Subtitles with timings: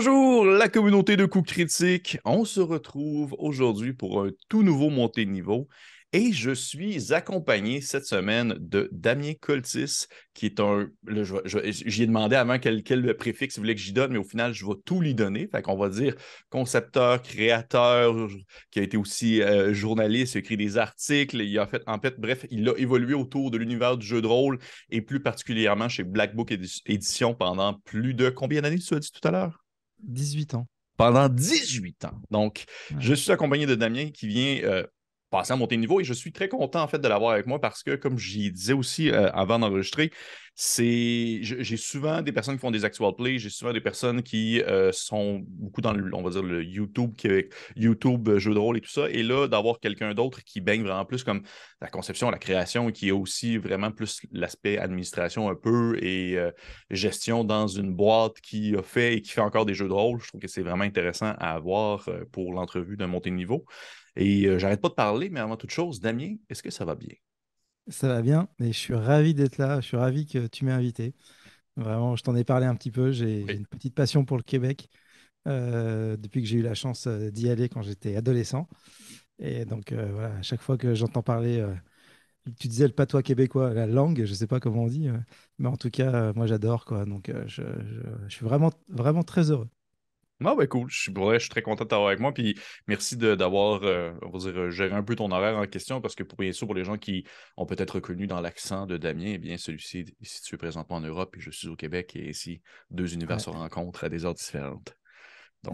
[0.00, 2.18] bonjour la communauté de coups critiques.
[2.24, 5.68] On se retrouve aujourd'hui pour un tout nouveau montée de niveau
[6.12, 10.88] et je suis accompagné cette semaine de Damien Coltis, qui est un.
[11.44, 14.52] J'y ai demandé avant quel, quel préfixe il voulait que j'y donne, mais au final,
[14.52, 15.48] je vais tout lui donner.
[15.48, 16.16] Fait qu'on va dire
[16.48, 18.28] concepteur, créateur,
[18.72, 22.00] qui a été aussi euh, journaliste, il a écrit des articles, il a fait, en
[22.00, 24.58] fait, bref, il a évolué autour de l'univers du jeu de rôle
[24.90, 26.52] et plus particulièrement chez Black Book
[26.86, 29.64] Édition pendant plus de combien d'années tu as dit tout à l'heure?
[30.02, 30.66] 18 ans.
[30.96, 32.20] Pendant 18 ans.
[32.30, 32.64] Donc,
[32.98, 34.84] je suis accompagné de Damien qui vient euh,
[35.30, 37.60] passer à monter niveau et je suis très content en fait de l'avoir avec moi
[37.60, 40.10] parce que, comme j'y disais aussi euh, avant d'enregistrer,
[40.56, 44.60] c'est j'ai souvent des personnes qui font des actual plays, j'ai souvent des personnes qui
[44.60, 47.14] euh, sont beaucoup dans le, on va dire le YouTube,
[47.76, 49.08] YouTube euh, jeu de rôle et tout ça.
[49.08, 51.42] Et là, d'avoir quelqu'un d'autre qui baigne vraiment plus comme
[51.80, 56.36] la conception, la création, qui a aussi vraiment plus l'aspect administration un peu et
[56.90, 60.20] gestion dans une boîte qui a fait et qui fait encore des jeux de rôle.
[60.20, 63.64] Je trouve que c'est vraiment intéressant à avoir pour l'entrevue d'un montée de niveau.
[64.16, 67.14] Et j'arrête pas de parler, mais avant toute chose, Damien, est-ce que ça va bien?
[67.88, 69.80] Ça va bien et je suis ravi d'être là.
[69.80, 71.14] Je suis ravi que tu m'aies invité.
[71.76, 73.10] Vraiment, je t'en ai parlé un petit peu.
[73.10, 74.88] J'ai une petite passion pour le Québec
[75.46, 78.68] euh, depuis que j'ai eu la chance euh, d'y aller quand j'étais adolescent.
[79.38, 81.66] Et donc, euh, voilà, à chaque fois que j'entends parler,
[82.58, 85.08] tu disais le patois québécois, la langue, je ne sais pas comment on dit,
[85.58, 86.84] mais en tout cas, moi j'adore.
[86.84, 87.06] quoi.
[87.06, 89.68] Donc, je, je, suis vraiment, vraiment très heureux.
[90.42, 92.32] Ah ben cool, je suis, je suis très content de t'avoir avec moi.
[92.32, 96.00] Puis merci d'avoir, euh, on va dire, euh, géré un peu ton horaire en question
[96.00, 97.24] parce que pour bien sûr, pour les gens qui
[97.56, 101.36] ont peut-être reconnu dans l'accent de Damien, eh bien celui-ci est situé présentement en Europe
[101.36, 104.96] et je suis au Québec et ici, deux univers se rencontrent à des heures différentes.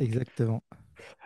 [0.01, 0.63] Exactement.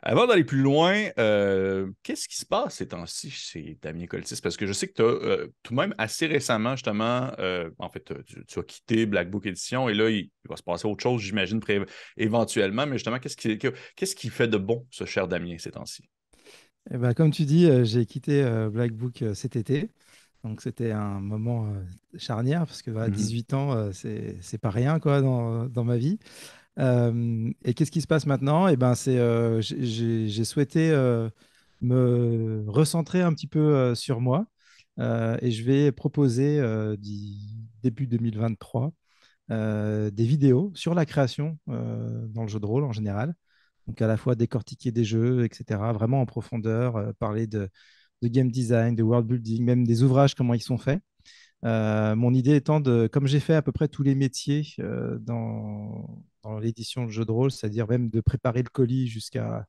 [0.03, 4.41] Avant d'aller plus loin, euh, qu'est-ce qui se passe ces temps-ci chez Damien Coltis?
[4.43, 7.71] Parce que je sais que tu as euh, tout de même assez récemment, justement, euh,
[7.79, 8.13] en fait,
[8.47, 11.61] tu, as quitté Black Book Edition et là, il, va se passer autre chose, j'imagine,
[12.17, 12.87] éventuellement.
[12.87, 16.09] Mais justement, qu'est-ce qui, qu'est-ce qui fait de bon, ce cher Damien, ces temps-ci?
[16.91, 18.43] Eh ben, comme tu dis, j'ai quitté
[18.73, 19.91] Black Book cet été.
[20.45, 21.71] Donc, c'était un moment
[22.17, 26.19] charnière parce que 18 mmh ans, c'est, c'est pas rien quoi, dans, dans ma vie.
[26.79, 28.69] Euh, et qu'est-ce qui se passe maintenant?
[28.69, 31.29] Eh ben, c'est, euh, j'ai souhaité euh,
[31.81, 34.47] me recentrer un petit peu sur moi
[34.99, 36.61] et je vais proposer
[37.83, 38.93] début 2023
[39.49, 43.35] des vidéos sur la création dans le jeu de rôle en général.
[43.87, 47.71] Donc à la fois décortiquer des jeux, etc., vraiment en profondeur, parler de,
[48.23, 51.01] game design, de world building, même des ouvrages, comment ils sont faits.
[51.63, 54.67] Mon idée étant de, comme j'ai fait à peu près tous les métiers
[55.21, 59.67] dans, dans l'édition de jeu de rôle, c'est-à-dire même de préparer le colis jusqu'à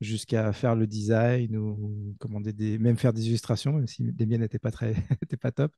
[0.00, 4.40] jusqu'à faire le design ou commander des, même faire des illustrations, même si les miennes
[4.40, 4.94] n'étaient pas très,
[5.40, 5.72] pas top.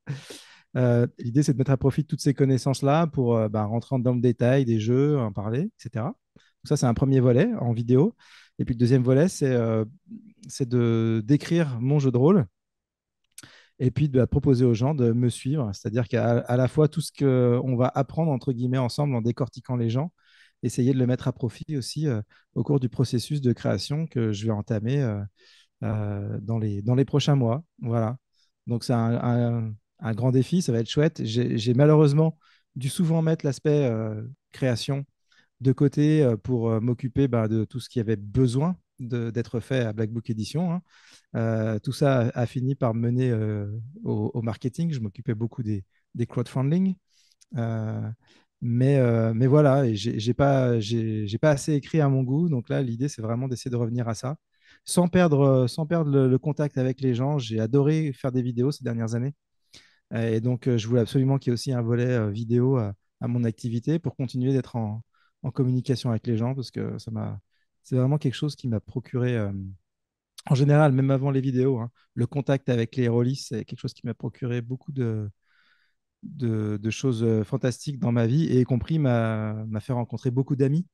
[0.77, 4.15] Euh, l'idée, c'est de mettre à profit toutes ces connaissances-là pour euh, bah, rentrer dans
[4.15, 6.05] le détail des jeux, en parler, etc.
[6.05, 8.15] Donc ça, c'est un premier volet en vidéo.
[8.59, 9.85] Et puis le deuxième volet, c'est euh,
[10.61, 12.47] de d'écrire mon jeu de rôle
[13.81, 15.71] et puis de proposer aux gens de me suivre.
[15.73, 19.89] C'est-à-dire qu'à la fois tout ce qu'on va apprendre, entre guillemets, ensemble en décortiquant les
[19.91, 20.13] gens,
[20.63, 22.21] essayer de le mettre à profit aussi euh,
[22.55, 25.21] au cours du processus de création que je vais entamer euh,
[25.83, 27.65] euh, dans, les, dans les prochains mois.
[27.81, 28.19] Voilà.
[28.67, 31.23] Donc, c'est un, un, grand défi, ça va être chouette.
[31.25, 32.39] J'ai malheureusement
[32.77, 33.91] dû souvent mettre l'aspect
[34.53, 35.05] création
[35.61, 40.11] de côté pour m'occuper bah, de tout ce qui avait besoin d'être fait à Black
[40.11, 40.81] Book Edition.
[41.35, 41.79] Hein.
[41.83, 43.33] tout ça a, fini par mener
[44.05, 44.93] au, marketing.
[44.93, 45.85] Je m'occupais beaucoup des,
[46.15, 46.95] des crowdfunding.
[48.63, 50.79] Mais, euh, mais voilà, j'ai pas,
[51.41, 52.49] pas assez écrit à mon goût.
[52.49, 54.37] Donc là, l'idée, c'est vraiment d'essayer de revenir à ça.
[54.85, 57.39] Sans perdre, euh, sans perdre le, contact avec les gens.
[57.39, 59.35] J'ai adoré faire des vidéos ces dernières années.
[60.15, 63.45] Et donc, euh, je voulais absolument qu'il y ait aussi un volet vidéo à, mon
[63.45, 65.03] activité pour continuer d'être en,
[65.43, 67.41] en, communication avec les gens parce que ça m'a,
[67.91, 69.37] c'est vraiment quelque chose qui m'a procuré,
[70.49, 73.95] en général, même avant les vidéos, hein, le contact avec les rôlistes, c'est quelque chose
[73.95, 75.29] qui m'a procuré beaucoup de,
[76.91, 80.87] choses euh, fantastiques dans ma vie et y compris m'a fait rencontrer beaucoup d'amis.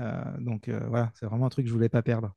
[0.00, 2.34] Euh, donc euh, voilà, c'est vraiment un truc que je voulais pas perdre.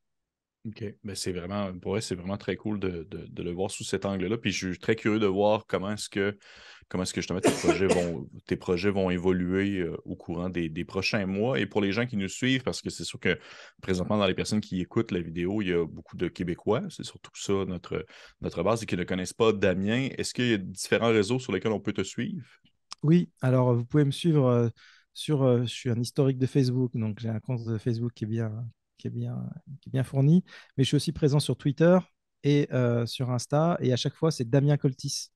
[0.66, 0.84] OK.
[1.04, 4.36] Ben, c'est vraiment, pour c'est vraiment très cool de, le voir sous cet angle-là.
[4.36, 6.36] Puis je suis très curieux de voir comment est-ce que
[6.88, 10.84] comment est-ce que justement tes projets vont, tes projets vont évoluer euh, au courant des,
[10.84, 11.58] prochains mois.
[11.58, 13.38] Et pour les gens qui nous suivent, parce que c'est sûr que
[13.80, 16.82] présentement, dans les personnes qui écoutent la vidéo, il y a beaucoup de Québécois.
[16.90, 18.04] C'est surtout ça notre,
[18.40, 20.08] notre base et qui ne connaissent pas Damien.
[20.16, 22.44] Est-ce qu'il y a différents réseaux sur lesquels on peut te suivre?
[23.02, 24.68] Oui, alors vous pouvez me suivre euh,
[25.12, 25.42] sur.
[25.42, 28.28] Euh, je suis un historique de Facebook, donc j'ai un compte de Facebook qui est
[28.28, 28.52] bien,
[28.98, 29.48] qui est bien,
[29.80, 30.44] qui est bien fourni.
[30.76, 31.98] Mais je suis aussi présent sur Twitter
[32.46, 33.76] et euh, sur Insta.
[33.80, 35.30] Et à chaque fois, c'est Damien Coltis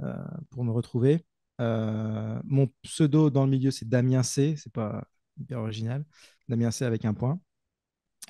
[0.00, 0.14] euh,
[0.50, 1.24] pour me retrouver.
[1.60, 4.54] Euh, mon pseudo dans le milieu, c'est Damien C.
[4.56, 5.06] C'est pas
[5.36, 6.04] bien original.
[6.48, 7.40] Damien C avec un point.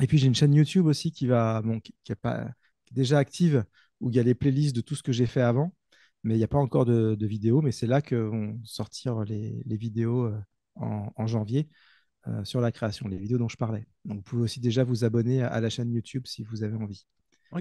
[0.01, 2.49] Et puis j'ai une chaîne YouTube aussi qui va, bon, qui, est pas,
[2.93, 3.65] déjà active,
[4.01, 5.75] où il y a les playlists de tout ce que j'ai fait avant.
[6.25, 7.63] Mais il n'y a pas encore de, vidéos.
[7.63, 10.31] Mais c'est là que vont sortir les, vidéos
[10.75, 11.69] en, janvier.
[12.27, 13.87] Euh, sur la création, les vidéos dont je parlais.
[14.05, 17.07] Donc, vous pouvez aussi déjà vous abonner à, la chaîne YouTube si vous avez envie.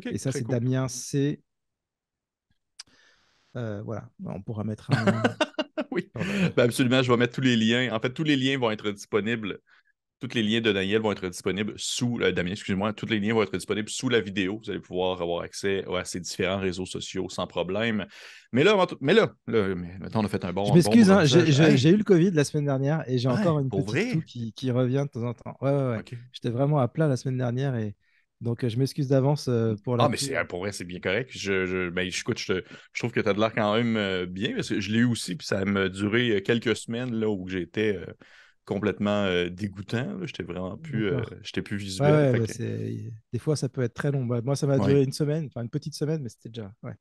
[0.06, 1.42] et ça, c'est Damien C.
[3.56, 5.24] Euh, voilà, on pourra mettre un.
[5.92, 6.10] oui,
[6.56, 7.02] ben, absolument.
[7.02, 7.94] Je vais mettre tous les liens.
[7.96, 9.60] En fait, tous les liens vont être disponibles
[10.20, 13.34] tous les liens de Daniel vont être disponibles sous, euh, Damien, excusez-moi, tous les liens
[13.34, 14.60] vont être disponibles sous la vidéo.
[14.64, 18.06] Vous allez pouvoir avoir accès à ces différents réseaux sociaux sans problème.
[18.52, 20.66] Mais là, mais là, maintenant, on a fait un bon.
[20.66, 24.14] Je m'excuse, hein, j'ai eu le Covid la semaine dernière et j'ai encore une petite
[24.14, 25.58] toux qui, qui, revient de temps en temps.
[25.62, 26.04] Ouais, ouais, ouais.
[26.32, 27.96] J'étais vraiment à plat la semaine dernière et
[28.40, 30.04] donc, euh, je m'excuse d'avance euh, pour la.
[30.04, 31.32] Ah, mais c'est, pour vrai, c'est bien correct.
[31.34, 32.62] Je, je, ben, je, écoute, je,
[32.94, 35.06] je trouve que tu as de l'air quand même bien parce que je l'ai eu
[35.06, 38.00] aussi, puis ça m'a duré quelques semaines là, où j'étais
[38.68, 40.20] complètement euh, dégoûtant.
[40.26, 42.46] J'étais vraiment plus, euh, j'étais plus visuel.
[43.34, 44.26] Des fois, ça peut être très long.
[44.26, 46.72] Bah, moi, ça m'a duré une semaine, enfin une petite semaine, mais c'était déjà.
[46.84, 46.94] Ouais.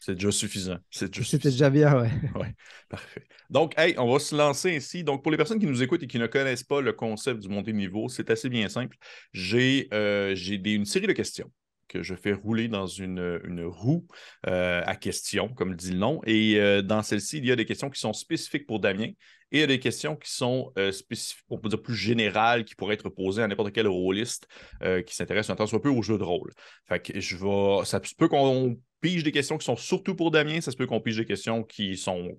[0.00, 0.78] C'est déjà suffisant.
[0.90, 2.10] C'était déjà bien, ouais.
[2.34, 2.54] ouais.
[2.88, 3.22] Parfait.
[3.48, 5.04] Donc, hey, on va se lancer ici.
[5.04, 7.48] Donc, pour les personnes qui nous écoutent et qui ne connaissent pas le concept du
[7.48, 8.96] montée de niveau, c'est assez bien simple.
[9.32, 11.48] J'ai euh, une série de questions
[11.88, 14.06] que je fais rouler dans une, une roue
[14.44, 16.20] à questions, comme dit le nom.
[16.26, 19.12] Et dans celle-ci, il y a des questions qui sont spécifiques pour Damien
[19.52, 22.64] et il y a des questions qui sont euh, spécifiques, on peut dire plus générales,
[22.64, 24.48] qui pourraient être posées à n'importe quel rôliste
[24.82, 26.50] euh, qui s'intéresse un temps soit peu au jeu de rôle.
[26.88, 27.84] Fait que je vais.
[27.84, 31.02] Ça peut qu'on pige des questions qui sont surtout pour Damien, ça se peut qu'on
[31.02, 32.38] pige des questions qui sont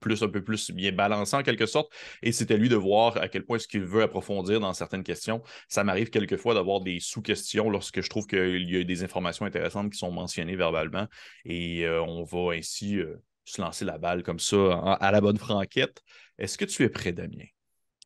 [0.00, 1.92] plus un peu plus bien balancées en quelque sorte.
[2.22, 5.04] Et c'est à lui de voir à quel point est-ce qu'il veut approfondir dans certaines
[5.04, 5.42] questions.
[5.68, 9.92] Ça m'arrive quelquefois d'avoir des sous-questions lorsque je trouve qu'il y a des informations intéressantes
[9.92, 11.06] qui sont mentionnées verbalement.
[11.44, 13.00] Et euh, on va ainsi
[13.44, 16.02] se lancer la balle comme ça à la bonne franquette.
[16.38, 17.46] Est-ce que tu es prêt, Damien?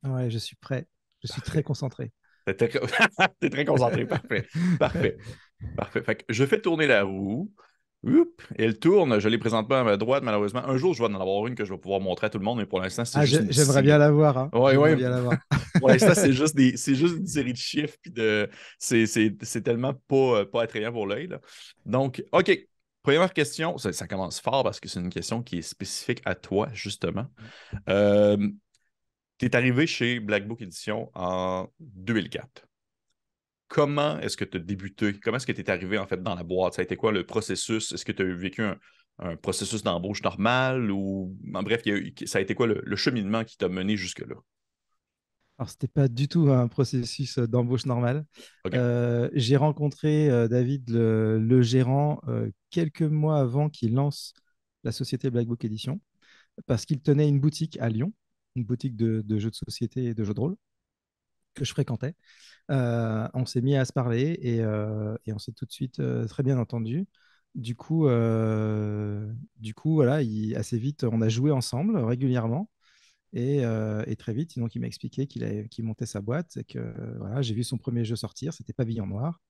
[0.05, 0.87] Oui, je suis prêt.
[1.23, 2.13] Je suis très concentré.
[2.47, 2.69] Tu es,
[3.51, 4.49] très concentré, parfait.
[4.79, 5.17] Parfait.
[5.77, 6.19] Parfait.
[6.29, 7.53] je fais tourner la roue.
[8.57, 9.19] Elle tourne.
[9.21, 10.65] Je l'ai présentement à ma droite, malheureusement.
[10.67, 12.45] Un jour, je vais en avoir une que je vais pouvoir montrer à tout le
[12.45, 13.53] monde, mais pour l'instant, c'est ah, juste.
[13.53, 14.37] J'aimerais bien la voir.
[14.37, 14.51] Hein.
[14.53, 15.03] Oui, oui.
[15.79, 16.77] pour l'instant, c'est juste, des...
[16.77, 17.97] juste une série de chiffres.
[18.03, 18.49] Puis de...
[18.79, 21.29] C'est tellement pas, euh, pas attrayant pour l'œil.
[21.87, 22.67] Donc, OK.
[23.03, 26.69] Première question, ça, commence fort parce que c'est une question qui est spécifique à toi,
[26.73, 27.27] justement.
[27.89, 28.37] Euh,
[29.39, 32.65] tu es arrivé chez Black Book Edition en 2004.
[33.73, 35.19] Comment est-ce que tu as débuté?
[35.19, 36.75] Comment est-ce que tu es arrivé en fait dans la boîte?
[36.75, 37.93] Ça a été quoi le processus?
[37.93, 41.83] Est-ce que tu as vécu un, processus d'embauche normal ou en bref,
[42.27, 44.37] ça a été quoi le cheminement qui t'a mené jusque-là?
[45.63, 48.25] Alors, ce n'était pas du tout un processus euh, d'embauche normal.
[48.75, 52.21] Euh, j'ai rencontré euh, David, le, gérant,
[52.71, 54.35] quelques mois avant qu'il lance
[54.83, 56.01] la société Black Book Edition,
[56.67, 58.13] parce qu'il tenait une boutique à Lyon,
[58.57, 60.57] une boutique de, jeux de société et de jeux de rôle
[61.55, 62.15] que je fréquentais.
[62.69, 64.65] on s'est mis à se parler et,
[65.33, 67.07] on s'est tout de suite très bien entendu.
[67.55, 68.09] Du coup,
[69.59, 70.21] du coup voilà,
[70.57, 72.69] assez vite, on a joué ensemble régulièrement.
[73.37, 77.43] Euh, et, très vite, donc, il m'a expliqué qu'il montait sa boîte et que voilà,
[77.43, 79.41] j'ai vu son premier jeu sortir, c'était Pavillon Noir.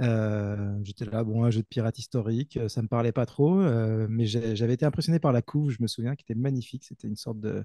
[0.00, 4.06] Euh, j'étais là, bon, un jeu de pirate historique, ça me parlait pas trop, euh,
[4.08, 6.84] mais j'avais été impressionné par la couve, je me souviens, qui était magnifique.
[6.84, 7.64] C'était une sorte de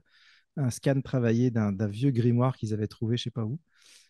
[0.57, 3.59] un scan travaillé d'un vieux grimoire qu'ils avaient trouvé, je sais pas où.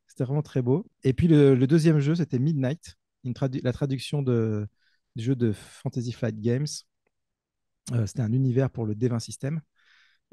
[0.07, 0.85] C'était vraiment très beau.
[1.03, 3.33] Et puis le, deuxième jeu, c'était Midnight, une
[3.63, 4.67] la traduction de,
[5.15, 6.67] du jeu de Fantasy Flight Games.
[8.05, 9.61] c'était un univers pour le D20 System.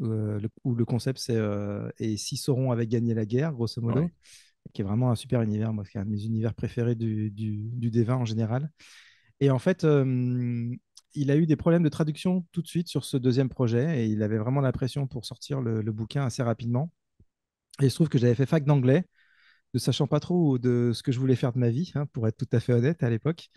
[0.02, 4.08] Euh, où le concept c'est euh, et si Sauron avait gagné la guerre, grosso modo,
[4.72, 7.90] qui est vraiment un super univers, moi, c'est un de mes univers préférés du, du,
[7.90, 8.70] D20 en général.
[9.40, 10.74] Et en fait, euh,
[11.14, 14.06] il a eu des problèmes de traduction tout de suite sur ce deuxième projet et
[14.06, 16.90] il avait vraiment l'impression pour sortir le, bouquin assez rapidement.
[17.80, 19.04] Et il se trouve que j'avais fait fac d'anglais,
[19.74, 22.28] ne sachant pas trop de ce que je voulais faire de ma vie, hein, pour
[22.28, 23.48] être tout à fait honnête à l'époque.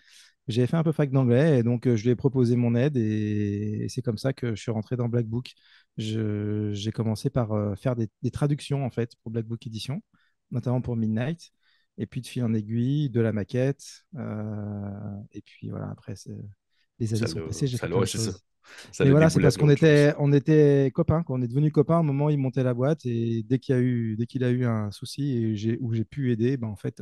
[0.47, 3.87] J'avais fait un peu fac d'anglais et donc je lui ai proposé mon aide et,
[3.89, 5.53] c'est comme ça que je suis rentré dans Black Book
[5.97, 10.01] j'ai commencé par euh, faire des, traductions en fait pour Black Book Edition,
[10.51, 11.51] notamment pour Midnight.
[11.99, 14.05] Et puis de fil en aiguille, de la maquette.
[15.31, 16.15] et puis voilà, après,
[16.99, 18.39] les années sont passées, j'ai fait plein de choses.
[18.91, 19.05] Ça.
[19.05, 21.97] voilà, c'est parce qu'on était, on était copains, qu'on est devenus copains.
[21.97, 24.49] À un moment, il montait la boîte et dès qu'il a eu, dès qu'il a
[24.49, 27.01] eu un souci et où j'ai pu aider, ben en fait,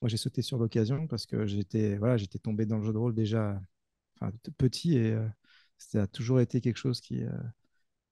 [0.00, 2.98] moi j'ai sauté sur l'occasion parce que j'étais, voilà, j'étais tombé dans le jeu de
[2.98, 3.60] rôle déjà,
[4.58, 5.16] petit et
[5.78, 7.22] ça a toujours été quelque chose qui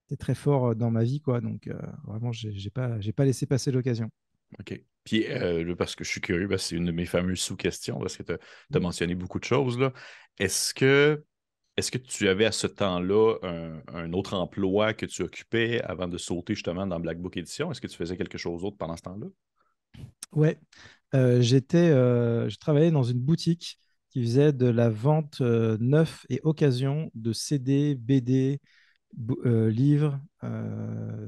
[0.07, 1.41] était très fort dans ma vie, quoi.
[1.41, 1.69] Donc
[2.05, 4.11] vraiment, j'ai pas, j'ai pas laissé passer l'occasion.
[4.59, 4.81] OK.
[5.05, 5.25] Puis,
[5.79, 8.81] parce que je suis curieux, c'est une de mes fameuses sous-questions, parce que tu as,
[8.81, 9.79] mentionné beaucoup de choses.
[10.39, 11.23] Est-ce que
[11.77, 13.37] est-ce que tu avais à ce temps-là
[13.93, 17.71] un, autre emploi que tu occupais avant de sauter justement dans Black Book Edition?
[17.71, 19.27] Est-ce que tu faisais quelque chose d'autre pendant ce temps-là?
[20.33, 20.59] Ouais,
[21.13, 23.79] j'étais, je travaillais dans une boutique
[24.11, 28.59] qui faisait de la vente neuf et occasion de CD, BD,
[29.15, 30.19] livres,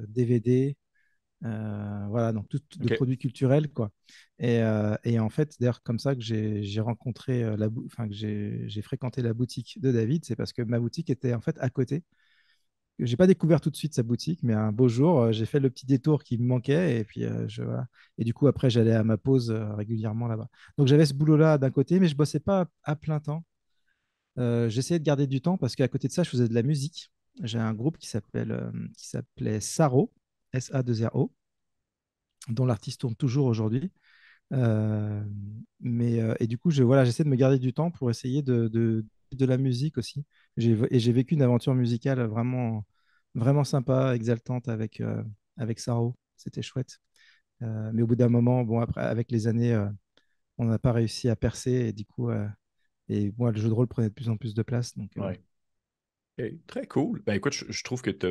[0.09, 0.77] DVD,
[1.41, 3.91] voilà, donc tout, de produits culturels, quoi.
[4.39, 9.35] Et, en fait, d'ailleurs, comme ça que j'ai rencontré la, enfin que j'ai fréquenté la
[9.35, 12.05] boutique de David, c'est parce que ma boutique était en fait à côté.
[13.01, 15.71] J'ai pas découvert tout de suite sa boutique, mais un beau jour, j'ai fait le
[15.71, 17.63] petit détour qui me manquait et puis je
[18.19, 20.49] Et du coup, après, j'allais à ma pause régulièrement là-bas.
[20.79, 23.45] Donc j'avais ce boulot-là d'un côté, mais je bossais pas à plein temps.
[24.37, 27.13] J'essayais de garder du temps parce qu'à côté de ça, je faisais de la musique.
[27.45, 30.13] J'ai un groupe qui s'appelle qui s'appelait Saro,
[30.53, 31.33] S-A-2-R-O,
[32.49, 33.93] dont l'artiste tourne toujours aujourd'hui.
[35.81, 38.69] mais et du coup, je, voilà, j'essaie de me garder du temps pour essayer de,
[38.69, 40.25] de, de la musique aussi.
[40.57, 42.85] Et j'ai vécu une aventure musicale vraiment,
[43.35, 45.23] vraiment sympa, exaltante avec, euh,
[45.57, 46.17] avec Saro.
[46.37, 46.99] C'était chouette.
[47.63, 49.89] Euh, mais au bout d'un moment, bon, après, avec les années, euh,
[50.59, 51.73] on n'a pas réussi à percer.
[51.73, 52.31] Et du coup,
[53.09, 54.97] et moi, le jeu de rôle prenait de plus en plus de place.
[54.97, 55.11] Donc,
[56.67, 57.23] très cool.
[57.27, 58.27] Ben, écoute, je, trouve que tu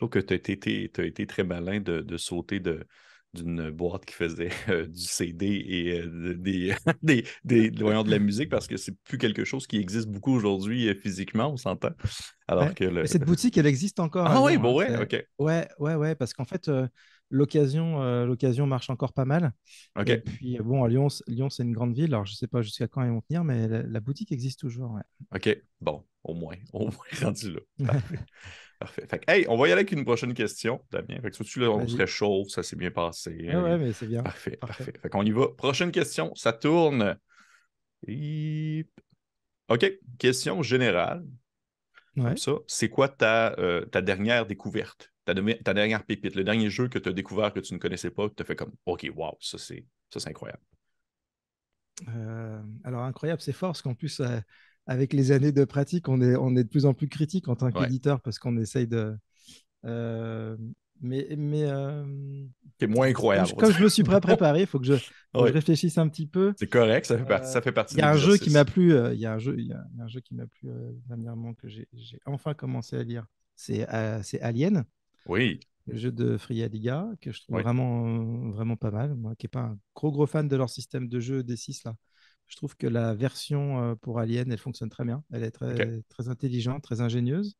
[0.00, 2.86] as, été, été très malin de, de sauter de,
[3.34, 8.48] d'une boîte qui faisait euh, du CD et euh, des, des, des, de la musique
[8.48, 11.90] parce que c'est plus quelque chose qui existe beaucoup aujourd'hui euh, physiquement, on s'entend.
[12.48, 14.26] Alors que Cette boutique, elle existe encore.
[14.26, 15.26] Ah oui, bon, ouais, ok.
[15.38, 16.70] Ouais, ouais, ouais, parce qu'en fait,
[17.30, 19.52] l'occasion, l'occasion marche encore pas mal.
[19.98, 20.10] Ok.
[20.10, 22.86] Et puis, bon, à Lyon, Lyon c'est une grande ville, alors je sais pas jusqu'à
[22.86, 24.92] quand ils vont tenir, mais la, boutique existe toujours.
[24.92, 25.02] Ouais.
[25.34, 27.94] Ok, bon, au moins, au moins rendu là.
[28.84, 29.08] Parfait.
[29.28, 31.20] hey, on va y aller avec une prochaine question, Damien.
[31.22, 33.48] Fait que tu là, on se réchauffe, ça s'est bien passé.
[33.50, 34.22] Ah ouais, mais c'est bien.
[34.22, 34.92] Parfait, parfait.
[35.00, 35.48] Fait qu'on y va.
[35.56, 37.16] Prochaine question, ça tourne.
[39.68, 41.24] OK, question générale.
[42.14, 46.70] Comme ça, c'est quoi ta, euh, ta dernière découverte, ta, ta, dernière pépite, le dernier
[46.70, 48.72] jeu que tu as découvert que tu ne connaissais pas, que tu as fait comme
[48.86, 49.84] OK, wow, ça c'est
[50.26, 50.62] incroyable.
[52.08, 54.38] Euh, alors incroyable, c'est fort parce qu'en plus, euh,
[54.86, 57.56] avec les années de pratique, on est, on est de plus en plus critique en
[57.56, 59.16] tant qu'éditeur parce qu'on essaye de.
[59.84, 60.56] Euh,
[61.00, 61.26] mais.
[61.36, 62.04] mais euh,
[62.78, 63.52] c'est moins incroyable.
[63.56, 64.96] Comme, je me suis pré préparé, il faut que, je,
[65.34, 66.54] réfléchisse un petit peu.
[66.58, 68.64] C'est correct, ça fait partie, ça fait partie Il y a un jeu qui m'a
[68.64, 68.94] plu.
[69.12, 70.68] Il y a un jeu, il y a un jeu qui m'a plu
[71.08, 71.88] dernièrement que j'ai
[72.26, 73.26] enfin commencé à lire.
[73.54, 73.86] C'est
[74.40, 74.84] Alien.
[75.26, 75.60] Oui.
[75.86, 79.14] Le jeu de Freya Liga que je trouve vraiment, vraiment pas mal.
[79.14, 81.94] Moi, qui n'ai pas un gros gros fan de leur système de jeu D6 là.
[82.46, 85.24] Je trouve que la version euh, pour Alien, elle fonctionne très bien.
[85.32, 87.56] Elle est très, très intelligente, très ingénieuse.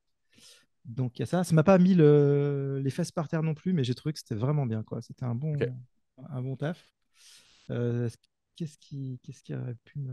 [0.85, 1.45] Donc, il y a ça.
[1.45, 4.35] Ça m'a pas mis les fesses par terre non plus, mais j'ai trouvé que c'était
[4.35, 4.85] vraiment bien.
[5.01, 5.57] C'était un bon,
[6.31, 6.89] un bon taf.
[7.71, 8.09] Euh,
[8.57, 10.13] qu'est-ce qui, qu'est-ce qui aurait pu me.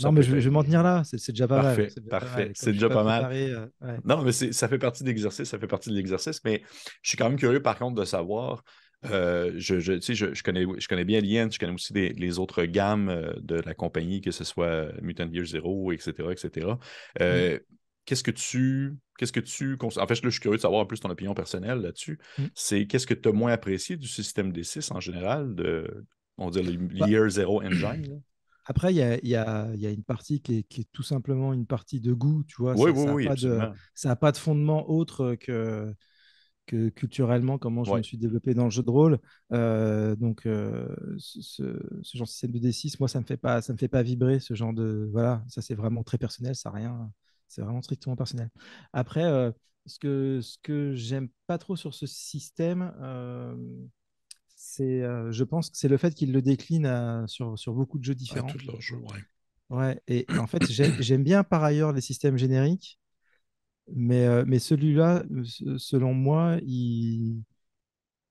[0.00, 1.02] non, mais je, vais m'en tenir là.
[1.04, 1.88] C'est déjà pas mal.
[2.10, 2.52] Parfait.
[2.54, 3.32] C'est déjà pas mal.
[3.32, 3.66] Euh,
[4.04, 5.48] non, mais ça fait partie de l'exercice.
[5.48, 6.42] Ça fait partie de l'exercice.
[6.44, 6.62] Mais
[7.02, 8.64] je suis quand même curieux, par contre, de savoir
[9.10, 13.08] euh, je, je, je, connais, je connais bien Alien, je connais aussi les autres gammes
[13.08, 16.12] euh, de la compagnie, que ce soit Mutant Year Zero, etc.
[16.30, 16.68] etc.
[17.20, 17.58] Euh,
[18.04, 18.96] qu'est-ce que tu.
[19.18, 19.76] Qu'est-ce que tu.
[19.80, 22.18] En fait, je suis curieux de savoir un peu ton opinion personnelle là-dessus.
[22.38, 22.44] Mm.
[22.54, 26.04] C'est qu'est-ce que tu as moins apprécié du système D6 en général, de,
[26.38, 28.22] on va dire, le bah Year Zero Engine?
[28.64, 31.02] Après, il y a, y, a, y a, une partie qui est, qui est, tout
[31.02, 32.74] simplement une partie de goût, tu vois?
[32.76, 33.58] Oui, ça, oui, oui.
[33.92, 35.92] ça n'a pas de fondement autre que
[36.66, 39.18] que culturellement, comment je me suis développé dans le jeu de rôle.
[39.52, 40.88] Euh, donc, euh,
[41.18, 41.62] ce,
[42.14, 44.40] genre de système de D6, moi, ça me fait pas, ça me fait pas vibrer
[44.40, 45.08] ce genre de.
[45.12, 47.10] Voilà, ça c'est vraiment très personnel, ça rien.
[47.48, 48.50] C'est vraiment strictement personnel.
[48.92, 49.50] Après, euh,
[49.86, 52.92] ce que ce que j'aime pas trop sur ce système,
[54.48, 58.14] c'est, je pense que c'est le fait qu'il le décline sur, sur beaucoup de jeux
[58.14, 58.46] différents.
[59.70, 60.00] ouais.
[60.06, 63.00] Et en fait, j'aime bien par ailleurs les systèmes génériques.
[63.90, 65.24] Mais, euh, mais celui-là,
[65.76, 67.42] selon moi, il,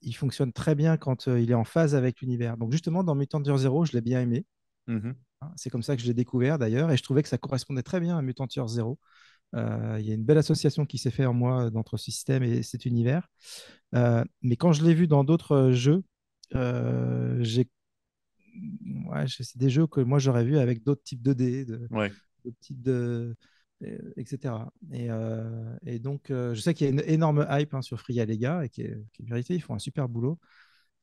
[0.01, 2.57] il fonctionne très bien quand euh, il est en phase avec l'univers.
[2.57, 4.45] Donc justement, dans Mutant Year Zero, je l'ai bien aimé.
[4.87, 7.37] Mmh hein, c'est comme ça que je l'ai découvert d'ailleurs, et je trouvais que ça
[7.37, 8.99] correspondait très bien à Mutant Year Zero.
[9.53, 12.43] Euh, il y a une belle association qui s'est faite en moi entre ce système
[12.43, 13.27] et cet univers.
[13.93, 16.03] mais quand je l'ai vu dans d'autres jeux,
[16.53, 17.69] j'ai
[19.05, 21.87] ouais, c'est des jeux que moi j'aurais vu avec d'autres types de dés, de,
[22.43, 23.35] d'autres types de,
[24.17, 24.71] etc.
[24.93, 25.09] Et,
[25.85, 28.63] et donc, je sais qu'il y a une énorme hype hein, sur Free les gars,
[28.63, 30.39] et qui est, qui est vérité, ils font un super boulot.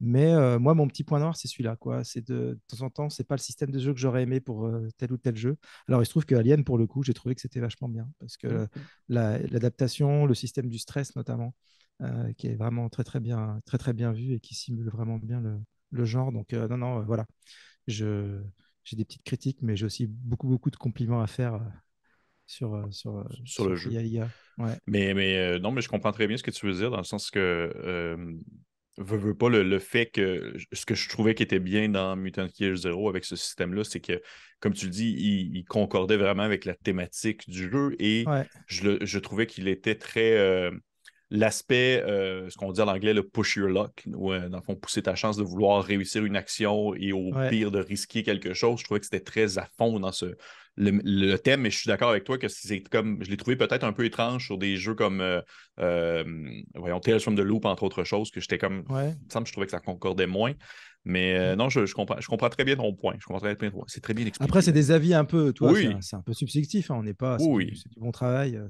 [0.01, 1.77] Mais euh, moi, mon petit point noir, c'est celui-là.
[1.77, 2.05] Quoi.
[2.05, 4.41] C'est de, de, temps en temps, c'est pas le système de jeu que j'aurais aimé
[4.41, 5.57] pour euh, tel ou tel jeu.
[5.89, 8.09] Alors, il se trouve que Alien, pour le coup, j'ai trouvé que c'était vachement bien
[8.21, 8.69] parce que
[9.09, 11.55] l'adaptation, le système du stress notamment,
[12.03, 15.19] euh, qui est vraiment très très bien, très très bien vu et qui simule vraiment
[15.19, 15.59] bien le,
[15.91, 16.31] le genre.
[16.33, 17.27] Donc, non, non, voilà.
[17.89, 18.41] Je,
[18.85, 21.61] j'ai des petites critiques, mais j'ai aussi beaucoup beaucoup de compliments à faire
[22.49, 23.91] sur, sur, sur, le jeu.
[23.91, 24.73] Ouais.
[24.89, 27.05] Mais, mais non, mais je comprends très bien ce que tu veux dire dans le
[27.05, 27.71] sens que
[28.99, 32.77] veux, pas le, fait que ce que je trouvais qui était bien dans Mutant Year
[32.77, 34.21] Zero avec ce système-là, c'est que,
[34.61, 35.11] comme tu le dis,
[35.53, 38.25] il, concordait vraiment avec la thématique du jeu et
[38.67, 40.37] je, trouvais qu'il était très.
[40.37, 40.71] Euh,
[41.31, 44.63] l'aspect, euh, ce qu'on dit en anglais, le push your luck, où, euh, dans le
[44.63, 48.55] fond, pousser ta chance de vouloir réussir une action et au pire de risquer quelque
[48.55, 50.37] chose, je trouvais que c'était très à fond dans ce,
[50.79, 53.19] le, thème, mais je suis d'accord avec toi que c'est comme.
[53.23, 55.41] Je l'ai trouvé peut-être un peu étrange sur des jeux comme euh,
[55.81, 56.25] euh,
[56.75, 58.85] voyons, Tales from the Loop, entre autres choses, que j'étais comme.
[58.89, 59.11] Ouais.
[59.21, 60.53] Il me semble que je trouvais que ça concordait moins.
[61.05, 63.15] Mais euh, non, je, comprends, je comprends très bien ton point.
[63.19, 64.49] Je comprends très bien C'est très bien expliqué.
[64.49, 65.53] Après, c'est des avis un peu.
[65.53, 66.91] Toi, c'est un, peu subjectif.
[66.91, 66.97] Hein.
[66.99, 67.39] On n'est pas.
[67.39, 67.67] C'est oui.
[67.67, 68.61] du, bon travail.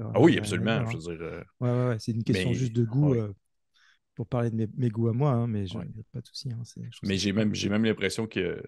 [0.00, 0.86] ah oui, absolument.
[0.90, 1.96] Je veux dire, ouais, ouais, ouais.
[1.98, 3.14] C'est une question juste de goût
[4.14, 5.78] pour parler de mes, goûts à moi, hein, mais je,
[6.12, 6.50] pas de souci.
[6.52, 6.62] Hein,
[7.02, 8.62] mais j'ai même, même l'impression que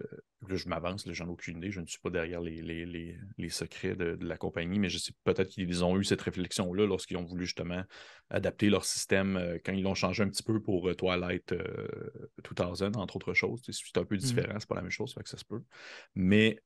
[0.49, 3.95] je m'avance, j'en ai aucune idée, je ne suis pas derrière les, les, les, secrets
[3.95, 7.45] de, la compagnie, mais je sais peut-être qu'ils ont eu cette réflexion-là lorsqu'ils ont voulu
[7.45, 7.83] justement
[8.31, 11.59] adapter leur système euh, quand ils l'ont changé un petit peu pour euh, Twilight 2000,
[12.61, 13.63] euh, entre autres choses.
[13.69, 15.63] C'est un peu mmh différent, c'est pas la même chose, fait que ça se peut.
[16.15, 16.61] Mais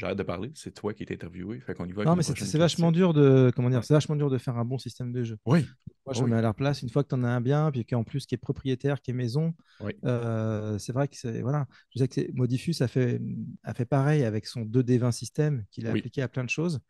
[0.00, 1.60] J'arrête de parler, c'est toi qui es interviewé.
[1.60, 4.30] Fait qu'on y va non, mais c'est vachement dur de comment dire, c'est vachement dur
[4.30, 5.36] de faire un bon système de jeu.
[5.44, 5.66] Oui.
[6.06, 6.80] Moi, je me mets à leur place.
[6.80, 9.10] Une fois que tu en as un bien, puis qu'en plus qui est propriétaire, qui
[9.10, 9.52] est maison,
[10.06, 11.66] euh, c'est vrai que c'est voilà.
[11.94, 13.20] Je sais que Modifus a fait
[13.62, 16.80] a fait pareil avec son 2D20 système qu'il a appliqué à plein de choses.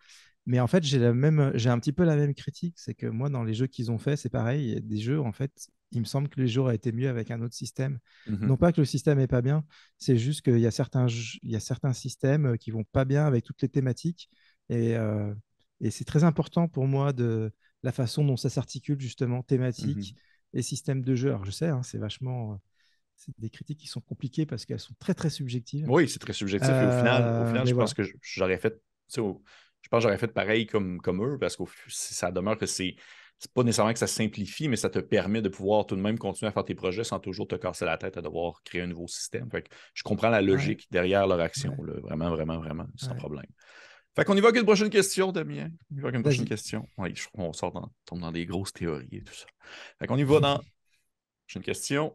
[0.47, 3.07] Mais en fait, j'ai la même, j'ai un petit peu la même critique, c'est que
[3.07, 4.65] moi, dans les jeux qu'ils ont fait, c'est pareil.
[4.65, 5.53] Il y a des jeux, en fait,
[5.93, 7.99] il me semble que les jeux auraient été mieux avec un autre système.
[8.27, 8.47] Mhm.
[8.47, 9.65] Non pas que le système est pas bien,
[9.99, 11.07] c'est juste qu'il y a certains,
[11.43, 14.31] il y a certains systèmes euh, qui vont pas bien avec toutes les thématiques.
[14.69, 15.35] Et, euh,
[15.81, 20.59] et c'est très important pour moi de la façon dont ça s'articule justement thématique mhm.
[20.59, 21.31] et système de jeu.
[21.31, 22.57] Alors je sais, hein, c'est vachement, euh,
[23.17, 25.87] c'est des critiques qui sont compliquées parce qu'elles sont très très subjectives.
[25.89, 26.71] Oui, c'est très subjectif.
[26.71, 28.81] et au final, au final je pense que j'aurais fait,
[29.83, 32.97] je pense que j'aurais fait pareil comme, comme eux parce que ça demeure que c'est
[33.41, 36.19] c'est pas nécessairement que ça simplifie, mais ça te permet de pouvoir tout de même
[36.19, 38.87] continuer à faire tes projets sans toujours te casser la tête à devoir créer un
[38.87, 39.49] nouveau système.
[39.95, 41.75] je comprends la logique derrière leur action.
[42.03, 43.47] Vraiment, vraiment, vraiment, sans problème.
[44.15, 45.71] Fait qu'on y va avec une prochaine question, Damien.
[45.91, 46.87] On y va avec une prochaine question.
[46.99, 49.47] Oui, je crois qu'on sort dans, tombe dans des grosses théories et tout ça.
[49.99, 50.61] Fait qu'on y va dans
[51.49, 52.15] prochaine question.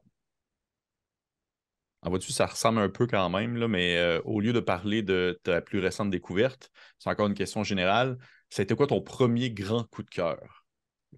[2.06, 5.02] En vois-tu, ça ressemble un peu quand même, là, mais euh, au lieu de parler
[5.02, 8.18] de ta plus récente découverte, c'est encore une question générale.
[8.58, 10.66] Été quoi ton premier grand coup de cœur?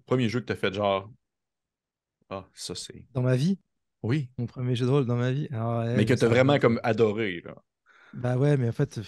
[0.06, 1.12] premier jeu que tu as fait, genre.
[2.30, 3.04] Ah, ça c'est.
[3.12, 3.58] Dans ma vie?
[4.02, 4.30] Oui.
[4.38, 5.48] Mon premier jeu de rôle dans ma vie?
[5.50, 7.42] mais que tu as vraiment comme adoré.
[7.44, 7.54] Là.
[8.14, 9.00] Bah ouais, mais en fait,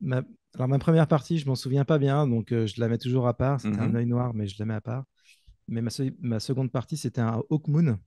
[0.00, 0.22] ma...
[0.54, 3.26] Alors, ma première partie, je m'en souviens pas bien, donc euh, je la mets toujours
[3.26, 3.60] à part.
[3.60, 3.96] C'était un mhm.
[3.96, 5.04] œil noir, mais je la mets à part.
[5.68, 5.90] Mais ma,
[6.20, 7.98] ma seconde partie, c'était un Hawkmoon.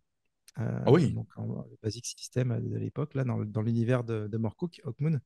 [0.60, 1.14] Euh, ah oui.
[1.14, 5.20] Donc, le Basic System de l'époque, là, dans, l'univers de, de Morcook, Hawkmoon.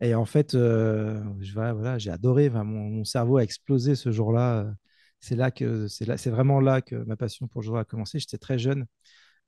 [0.00, 2.50] Et en fait, euh, je, voilà, j'ai adoré.
[2.50, 4.72] mon, cerveau a explosé ce jour-là
[5.20, 8.18] c'est là que c'est là, c'est vraiment là que ma passion pour jouer a commencé.
[8.18, 8.86] J'étais très jeune,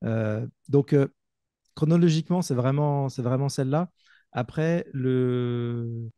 [0.04, 1.08] euh, donc euh,
[1.74, 3.90] chronologiquement, c'est vraiment, c'est vraiment celle-là.
[4.32, 6.10] Après, le,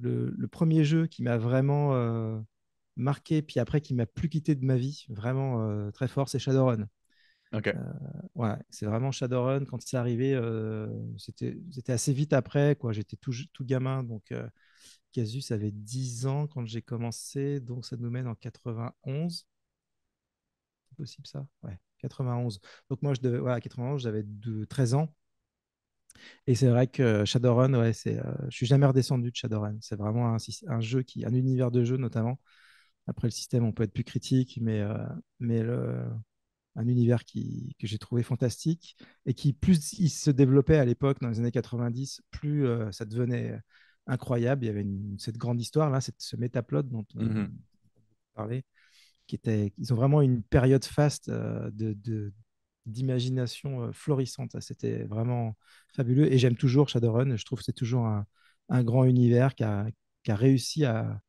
[0.00, 2.38] le, premier jeu qui m'a vraiment euh,
[2.96, 6.86] marqué, puis après qui m'a plus quitté de ma vie, vraiment très fort, c'est Shadowrun.
[7.52, 7.74] Ok.
[8.36, 9.64] ouais, c'est vraiment Shadowrun.
[9.64, 10.40] Quand c'est arrivé,
[11.18, 12.76] c'était, c'était assez vite après.
[12.76, 12.92] Quoi.
[12.92, 14.32] J'étais tout, tout gamin, donc
[15.12, 19.46] Casus avait 10 ans quand j'ai commencé, donc ça nous mène en 91.
[20.88, 21.46] C'est possible ça?
[21.62, 22.60] Ouais, 91.
[22.88, 24.24] Donc moi, je devais, ouais, 91, j'avais
[24.68, 25.12] 13 ans.
[26.46, 29.76] Et c'est vrai que Shadowrun, ouais, c'est, euh, je suis jamais redescendu de Shadowrun.
[29.80, 30.36] C'est vraiment
[30.68, 32.38] un, jeu qui, un univers de jeu notamment.
[33.06, 34.96] Après le système, on peut être plus critique, mais, euh,
[35.40, 36.04] mais le,
[36.76, 41.20] un univers qui, que j'ai trouvé fantastique et qui plus il se développait à l'époque
[41.20, 43.58] dans les années 90, plus euh, ça devenait
[44.06, 44.64] incroyable.
[44.64, 44.86] Il y avait
[45.18, 47.50] cette grande histoire là, cette, ce métaplot dont on mmh
[48.34, 48.64] parlait,
[49.26, 52.32] qui était, ils ont vraiment une période faste euh, de,
[52.86, 54.56] d'imagination euh, florissante.
[54.60, 55.56] C'était vraiment
[55.94, 57.36] fabuleux et j'aime toujours Shadowrun.
[57.36, 58.24] Je trouve que c'est toujours un,
[58.68, 59.88] un, grand univers qui a,
[60.22, 61.20] qui a réussi à,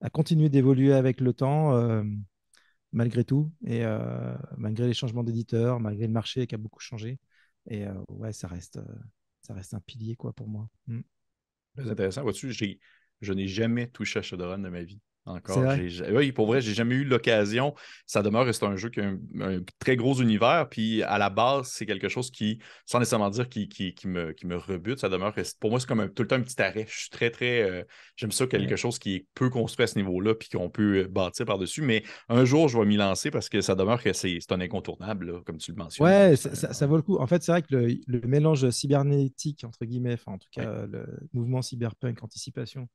[0.00, 2.02] à continuer d'évoluer avec le temps.
[2.92, 3.84] Euh, malgré tout, et
[4.56, 7.18] malgré les changements d'éditeurs, malgré le marché qui a beaucoup changé,
[7.68, 8.80] Et ouais, ça reste,
[9.42, 10.68] ça reste un pilier quoi, pour moi.
[10.86, 11.00] Mm.
[11.76, 12.22] C'est intéressant.
[12.22, 15.00] Vois-tu, je n'ai jamais touché à Shadowrun de ma vie.
[15.26, 15.62] Encore.
[16.12, 17.74] Oui, pour vrai, j'ai jamais eu l'occasion.
[18.06, 19.04] Ça demeure, c'est un jeu qui a
[19.40, 20.68] un, très gros univers.
[20.70, 24.46] Puis à la base, c'est quelque chose qui, sans nécessairement dire qui, qui, me, qui
[24.46, 25.34] me rebute, ça demeure.
[25.60, 26.86] Pour moi, c'est comme tout le temps un petit arrêt.
[26.88, 27.62] Je suis très, très.
[27.62, 27.84] Euh,
[28.16, 31.08] j'aime ça, quelque chose qui est peu construit à ce niveau-là, puis qu'on peut euh,
[31.08, 31.82] bâtir par-dessus.
[31.82, 35.42] Mais un jour, je vais m'y lancer parce que ça demeure que c'est un incontournable,
[35.44, 36.06] comme tu le mentionnes.
[36.06, 37.18] Ouais, ça, vaut le coup.
[37.18, 41.62] En fait, c'est vrai que le, mélange cybernétique, entre guillemets, en tout cas, le mouvement
[41.62, 42.88] cyberpunk, anticipation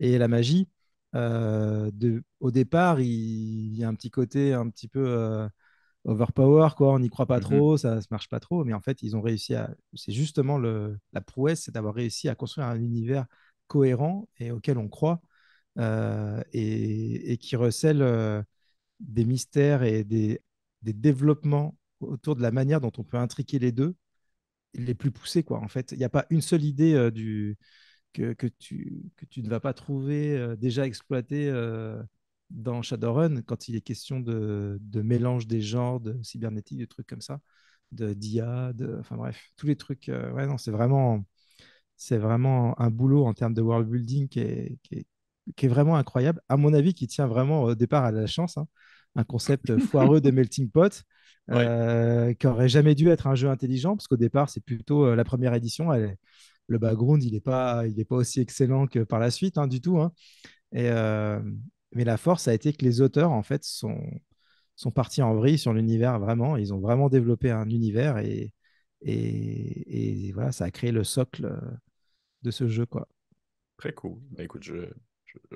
[0.00, 0.68] et la magie
[1.14, 5.48] euh, de, au départ, il, y a un petit côté un petit peu euh,
[6.04, 6.92] overpower, quoi.
[6.94, 8.64] On n'y croit pas mmh trop, ça ne marche pas trop.
[8.64, 9.74] Mais en fait, ils ont réussi à.
[9.94, 13.26] C'est justement le, la prouesse, c'est d'avoir réussi à construire un univers
[13.66, 15.20] cohérent et auquel on croit
[15.78, 18.44] euh, et, qui recèle
[19.00, 20.40] des mystères et des,
[20.82, 23.94] des, développements autour de la manière dont on peut intriquer les deux
[24.74, 25.58] les plus poussés, quoi.
[25.60, 27.56] En fait, il n'y a pas une seule idée du
[28.12, 32.02] que, tu, que tu ne vas pas trouver euh, déjà exploité euh,
[32.50, 37.06] dans Shadowrun quand il est question de, de, mélange des genres, de cybernétique, de trucs
[37.06, 37.40] comme ça,
[37.92, 40.08] de d'IA, de, enfin bref, tous les trucs.
[40.08, 41.24] Euh, ouais, non, c'est vraiment,
[41.96, 45.06] c'est vraiment un boulot en termes de world building qui est, qui est,
[45.56, 46.40] qui est vraiment incroyable.
[46.48, 48.58] À mon avis, qui tient vraiment au départ à la chance.
[48.58, 48.68] Hein.
[49.16, 51.04] un concept foireux de melting pot.
[51.48, 55.54] qui aurait jamais dû être un jeu intelligent parce qu'au départ c'est plutôt la première
[55.54, 56.18] édition elle,
[56.68, 59.80] le background, il n'est pas, il pas aussi excellent que par la suite, hein, du
[59.80, 59.98] tout.
[59.98, 60.12] Hein.
[60.72, 61.40] Et, euh,
[61.92, 63.98] mais la force a été que les auteurs, en fait, sont,
[64.76, 66.56] sont partis en vrille sur l'univers, vraiment.
[66.56, 68.52] Ils ont vraiment développé un univers et,
[69.02, 71.60] et, voilà, ça a créé le socle euh,
[72.42, 73.08] de ce jeu, quoi.
[73.76, 74.18] Très cool.
[74.32, 74.90] Ben, écoute, je,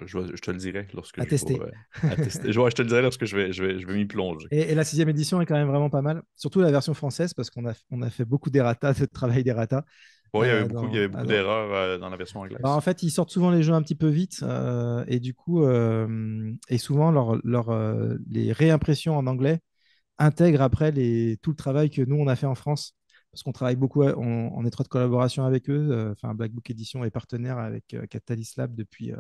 [0.05, 1.59] je, te le dirai lorsque à je tester.
[2.03, 2.53] À tester.
[2.53, 4.47] je, te le dirai lorsque je vais, je vais, je vais m'y plonger.
[4.51, 7.51] Et, la sixième édition est quand même vraiment pas mal, surtout la version française, parce
[7.51, 9.85] qu'on a, on a fait beaucoup d'errata, de travail d'errata.
[10.35, 10.89] Oui, il y avait euh, beaucoup,
[11.27, 12.59] d'erreurs euh, dans la version anglaise.
[12.63, 15.35] Bah, en fait, ils sortent souvent les jeux un petit peu vite euh, et du
[15.35, 17.71] coup, et souvent, leur, leur
[18.29, 19.61] les réimpressions en anglais
[20.19, 22.95] intègrent après les, tout le travail que nous, on a fait en France.
[23.31, 26.13] Parce qu'on travaille beaucoup en, étroite collaboration avec eux.
[26.13, 29.13] Enfin, Black Book Edition est partenaire avec Catalyst Lab depuis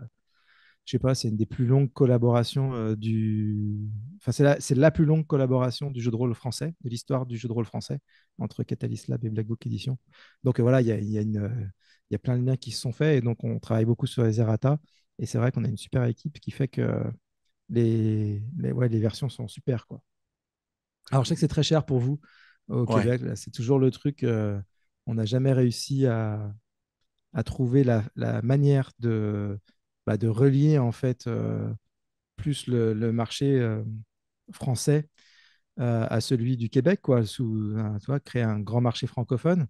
[0.84, 3.88] je sais pas, c'est une des plus longues collaborations euh, du.
[4.18, 7.48] Enfin, c'est la, plus longue collaboration du jeu de rôle français, de l'histoire du jeu
[7.48, 8.00] de rôle français,
[8.38, 9.98] entre Catalyst Lab et Black Book Edition.
[10.42, 11.72] Donc euh, voilà, il y a, y, a une,
[12.10, 14.24] y a plein de liens qui se sont faits et donc on travaille beaucoup sur
[14.24, 14.78] les errata.
[15.18, 17.04] Et c'est vrai qu'on a une super équipe qui fait que
[17.68, 19.86] les, les, ouais, les versions sont super.
[19.86, 20.02] Quoi.
[21.10, 22.20] Alors je sais que c'est très cher pour vous
[22.68, 24.22] au Québec, c'est toujours le truc.
[24.22, 24.60] Euh,
[25.06, 26.52] on n'a jamais réussi à,
[27.32, 29.58] à trouver la, la manière de
[30.06, 31.72] bah, de relier en fait euh,
[32.36, 33.82] plus le, marché euh,
[34.50, 35.08] français
[35.78, 37.76] euh, à celui du Québec, quoi, sous,
[38.24, 39.66] créer un grand marché francophone.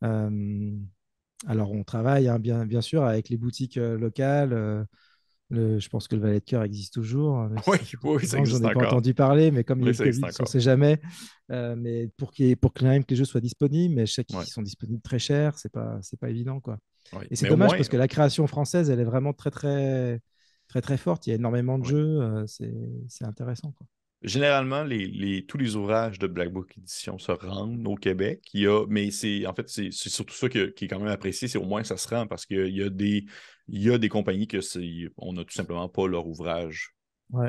[0.00, 4.86] alors, on travaille hein, bien, bien sûr avec les boutiques locales.
[5.50, 7.38] je pense que le Valet de Cœur existe toujours.
[7.38, 10.04] Hein, oui, oui ça existe J'en ai pas entendu parler, mais comme il y a
[10.04, 11.00] le on ne sait jamais.
[11.48, 14.62] mais pour, qu pour que, que les jeux soient disponibles, mais je sais qu'ils sont
[14.62, 16.60] disponibles très cher, c'est pas, c'est pas évident.
[16.60, 16.78] Quoi.
[17.30, 20.20] Et c'est dommage parce que la création française, elle est vraiment très, très,
[20.68, 21.26] très, très forte.
[21.26, 22.20] Il y a énormément de jeux.
[22.20, 23.72] Euh, c'est intéressant.
[23.72, 23.86] Quoi.
[24.24, 28.42] Généralement, les, tous les ouvrages de Black Book Edition se rendent au Québec.
[28.54, 31.46] Il y a, mais c'est en fait, c'est surtout ça qui est quand même apprécié,
[31.46, 33.26] c'est au moins ça se rend parce qu'il y a des,
[33.68, 34.60] il y a des compagnies que
[35.18, 36.94] on n'a tout simplement pas leur ouvrage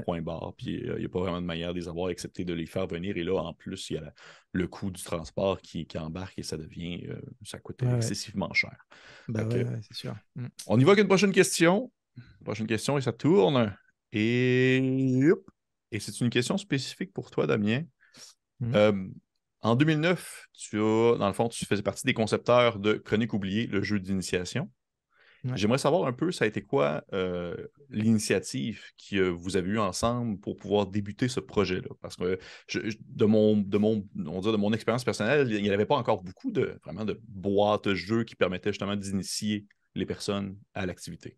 [0.04, 0.54] point barre.
[0.58, 2.66] Puis euh, il n'y a pas vraiment de manière de les avoir excepté de les
[2.66, 3.18] faire venir.
[3.18, 4.14] Et là, en plus, il y a
[4.52, 8.76] le coût du transport qui, embarque et ça devient, euh, ça coûte excessivement cher.
[9.28, 10.16] Ben c'est sûr.
[10.36, 10.48] Mm.
[10.68, 11.92] On y va avec une prochaine question.
[12.44, 13.76] Prochaine question et ça tourne.
[14.12, 14.78] Et,
[15.92, 17.84] et c'est une question spécifique pour toi, Damien.
[18.60, 18.76] Mm.
[18.76, 19.08] Euh,
[19.62, 23.68] en 2009, tu as, dans le fond, tu faisais partie des concepteurs de Chronique oubliée,
[23.68, 24.70] le jeu d'initiation.
[25.54, 27.56] J'aimerais savoir un peu, ça a été quoi euh,
[27.90, 31.90] l'initiative que vous avez eue ensemble pour pouvoir débuter ce projet-là?
[32.02, 32.40] Parce que
[32.74, 36.52] de mon, de mon, on de mon expérience personnelle, il n'y avait pas encore beaucoup
[36.52, 41.38] de vraiment de boîtes jeux qui permettaient justement d'initier les personnes à l'activité.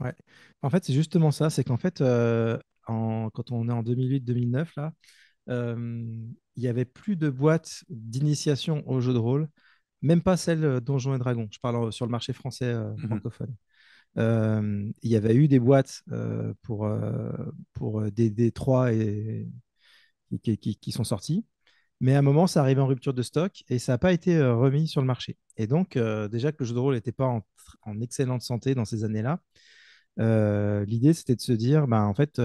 [0.00, 0.14] Ouais.
[0.62, 1.50] En fait, c'est justement ça.
[1.50, 4.92] C'est qu'en fait, euh, quand on est en 2008-2009, là,
[5.48, 5.74] euh,
[6.56, 9.48] il n'y avait plus de boîtes d'initiation au jeu de rôle
[10.06, 11.48] même pas celle euh, Donjons et Dragons.
[11.50, 13.06] Je parle sur le marché français euh, mhm.
[13.06, 13.54] francophone.
[14.18, 16.02] Euh, il y avait eu des boîtes
[16.62, 16.88] pour,
[17.74, 19.46] pour des D3 et,
[20.40, 21.44] qui, sont sorties.
[22.00, 24.42] Mais à un moment, ça arrivait en rupture de stock et ça n'a pas été
[24.42, 25.36] remis sur le marché.
[25.58, 25.98] Et donc,
[26.30, 27.26] déjà que le jeu de rôle n'était pas
[27.82, 29.42] en, excellente santé dans ces années-là,
[30.86, 32.40] l'idée, c'était de se dire, bah, en fait,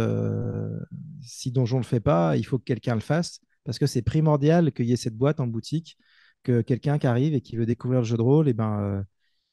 [1.21, 4.02] si Donjon ne le fait pas, il faut que quelqu'un le fasse parce que c'est
[4.02, 5.97] primordial qu'il y ait cette boîte en boutique
[6.43, 9.06] que quelqu'un qui arrive et qui veut découvrir le jeu de rôle, et eh ben,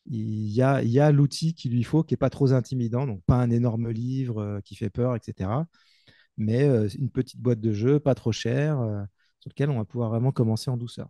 [0.07, 3.37] il y a, a l'outil qu'il lui faut qui n'est pas trop intimidant, donc pas
[3.37, 5.66] un énorme livre qui fait peur, etc.
[6.38, 8.79] Mais une petite boîte de jeu, pas trop chère,
[9.40, 11.09] sur lequel on va pouvoir vraiment commencer en douceur.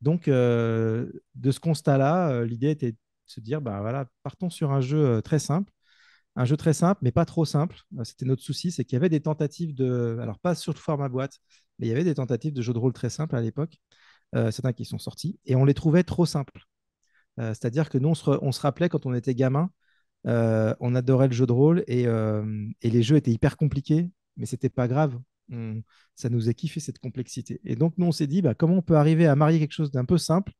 [0.00, 1.10] Donc, de
[1.50, 5.72] ce constat-là, l'idée était de se dire, bah, voilà, partons sur un jeu très simple,
[6.36, 7.76] un jeu très simple, mais pas trop simple.
[8.04, 11.08] C'était notre souci, c'est qu'il y avait des tentatives de, alors pas sur le format
[11.08, 11.38] boîte,
[11.78, 13.78] mais il y avait des tentatives de jeux de rôle très simples à l'époque,
[14.32, 16.66] certains qui sont sortis, et on les trouvait trop simples.
[17.38, 19.70] C'est-à-dire que nous, on se, rappelait quand on était gamin,
[20.24, 22.06] on adorait le jeu de rôle et,
[22.82, 25.18] les jeux étaient hyper compliqués, mais c'était pas grave
[26.14, 27.60] ça nous a kiffé cette complexité.
[27.64, 29.90] Et donc, nous, on s'est dit, bah, comment on peut arriver à marier quelque chose
[29.90, 30.52] d'un peu simple,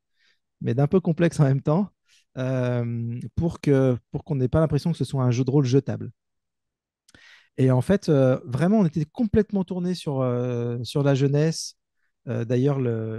[0.60, 1.90] mais d'un peu complexe en même temps,
[2.38, 6.10] euh, pour qu'on n'ait pas l'impression que ce soit un jeu de rôle jetable.
[7.56, 11.76] Et en fait, euh, vraiment, on était complètement tourné euh, sur la jeunesse.
[12.46, 12.78] D'ailleurs,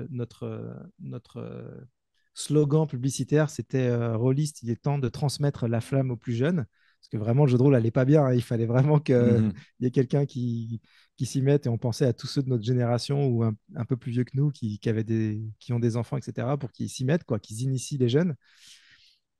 [0.10, 1.88] notre, notre
[2.34, 6.65] slogan publicitaire, c'était Rollist, il est temps de transmettre la flamme aux plus jeunes.
[7.02, 8.24] Parce que vraiment, le jeu de rôle n'allait pas bien.
[8.26, 8.34] Hein.
[8.36, 10.82] Il fallait vraiment qu'il mmh y ait quelqu'un qui,
[11.17, 13.97] qui s'y mettent et on pensait à tous ceux de notre génération ou un, peu
[13.97, 16.89] plus vieux que nous qui, qui, avaient des, qui ont des enfants, etc., pour qu'ils
[16.89, 18.36] s'y mettent, qu'ils initient les jeunes.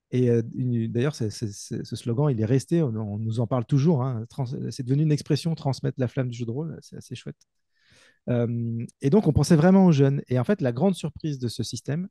[0.10, 0.42] Et euh,
[0.88, 4.04] d'ailleurs, ce slogan, il est resté, on, nous en parle toujours.
[4.04, 4.26] Hein,
[4.72, 7.38] c'est devenu une expression, transmettre la flamme du jeu de rôle, c'est assez chouette.
[8.28, 10.22] Et donc, on pensait vraiment aux jeunes.
[10.28, 12.08] Et en fait, la grande surprise de ce système,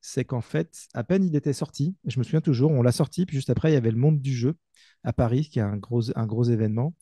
[0.00, 3.26] c'est qu'en fait, à peine il était sorti, je me souviens toujours, on l'a sorti,
[3.26, 4.56] puis juste après, il y avait le monde du jeu
[5.04, 6.94] à Paris, qui est un gros, un gros événement.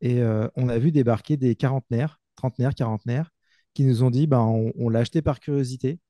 [0.00, 3.30] Et euh, on a vu débarquer des quarantenaires, trentenaires, quarantenaires,
[3.74, 4.40] qui nous ont dit ben,
[4.76, 6.00] on, l'a acheté par curiosité.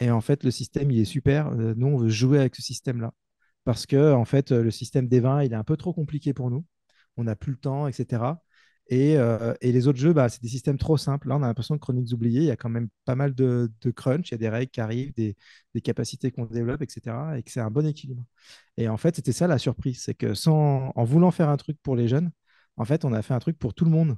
[0.00, 1.48] Et en fait, le système, il est super.
[1.48, 3.12] Euh, nous, on veut jouer avec ce système-là.
[3.64, 6.50] Parce que, en fait, le système des vins, il est un peu trop compliqué pour
[6.50, 6.64] nous.
[7.16, 8.22] On n'a plus le temps, etc.
[8.92, 11.28] Euh, et, les autres jeux, bah, c'est des systèmes trop simples.
[11.28, 13.68] Là, on a l'impression que Chroniques oubliées, il y a quand même pas mal de,
[13.94, 15.36] crunch, il y a des règles qui arrivent, des,
[15.82, 17.38] capacités qu'on développe, etc.
[17.38, 18.24] Et que c'est un bon équilibre.
[18.76, 21.78] Et en fait, c'était ça la surprise, c'est que sans, en voulant faire un truc
[21.82, 22.30] pour les jeunes,
[22.76, 24.16] en fait, on a fait un truc pour tout le monde.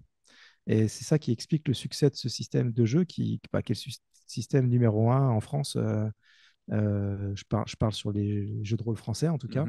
[0.66, 3.87] Et c'est ça qui explique le succès de ce système de jeu, qui, bah, est
[3.87, 3.92] le
[4.26, 5.76] système numéro un en France.
[5.76, 6.09] Euh,
[6.70, 9.64] euh, je, je, parle sur les jeux de rôle français, en tout cas,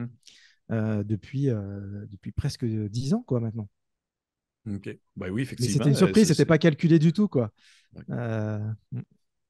[0.71, 3.69] euh, depuis, depuis presque dix ans, quoi, maintenant.
[4.75, 4.97] Ok.
[5.15, 5.73] Bah oui, effectivement.
[5.73, 7.51] c'était une surprise, c'était pas calculé du tout, quoi.
[8.07, 8.73] Mm.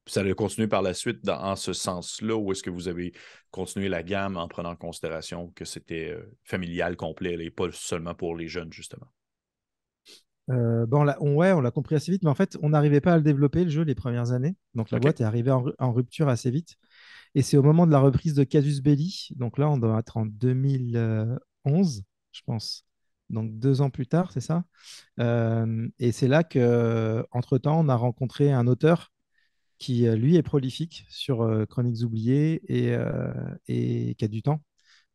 [0.06, 3.12] Ça a continué par la suite dans ce sens-là, ou est-ce que vous avez
[3.50, 8.34] continué la gamme en prenant en considération que c'était familial complet et pas seulement pour
[8.34, 9.06] les jeunes, justement?
[10.50, 13.14] Euh, bon, on, ouais, on l'a compris assez vite, mais en fait, on n'arrivait pas
[13.14, 14.56] à le développer, le jeu, les premières années.
[14.74, 16.76] Donc, la boîte est arrivée en, rupture assez vite.
[17.34, 19.28] Et c'est au moment de la reprise de Casus Belli.
[19.36, 22.02] Donc là, on doit être en 2011,
[22.32, 22.84] je pense.
[23.30, 24.64] Donc, deux ans plus tard, c'est ça.
[25.20, 29.12] Euh, et c'est là que, entre-temps, on a rencontré un auteur
[29.78, 32.96] qui, euh, lui, est prolifique sur Chroniques oubliées et,
[33.68, 34.62] et qui a du temps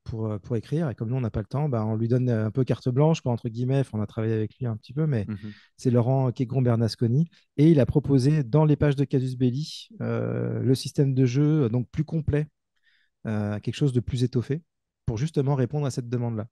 [0.06, 0.90] pour, euh, pour écrire.
[0.90, 2.88] Et comme nous, on n'a pas le temps, bah, on lui donne un peu carte
[2.88, 3.84] blanche, quoi, entre guillemets.
[3.92, 5.52] on a travaillé avec lui un petit peu, mais mhm.
[5.76, 7.28] c'est Laurent Quégron Bernasconi.
[7.58, 11.68] Et il a proposé dans les pages de Casus Belli euh, le système de jeu
[11.68, 12.48] donc plus complet,
[13.28, 14.62] euh, quelque chose de plus étoffé,
[15.06, 16.48] pour justement répondre à cette demande-là.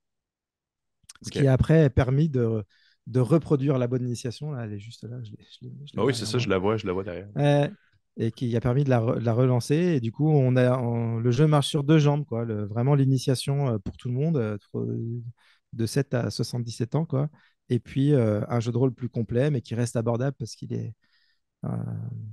[1.24, 2.64] Ce qui après permis de,
[3.06, 4.52] de reproduire la bonne initiation.
[4.52, 5.16] Là, elle est juste là.
[5.96, 7.28] Ah oui, c'est ça, je la vois, je la vois derrière
[8.16, 9.00] et qui a permis de la,
[9.32, 9.74] relancer.
[9.74, 12.44] Et du coup, on a, le jeu marche sur deux jambes, quoi.
[12.44, 14.58] vraiment l'initiation euh, pour tout le monde, euh,
[15.72, 17.28] de 7 à 77 ans, quoi.
[17.70, 20.72] Et puis euh, un jeu de rôle plus complet, mais qui reste abordable parce qu'il
[20.72, 20.94] est,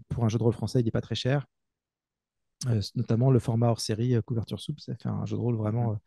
[0.09, 1.47] pour un jeu de rôle français, il n'est pas très cher.
[2.95, 5.97] notamment le format hors série couverture soupe, ça fait un jeu de rôle vraiment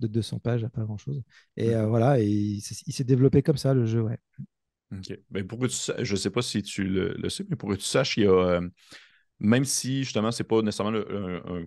[0.00, 1.22] de 200 pages, pas grand chose.
[1.56, 4.18] Et voilà, et il, s'est développé comme ça le jeu, ouais.
[4.92, 5.16] Ok.
[5.30, 7.76] Ben, pour que tu, je ne sais pas si tu le, sais, mais pour que
[7.76, 8.60] tu saches, il y a
[9.40, 11.00] même si justement, c'est pas nécessairement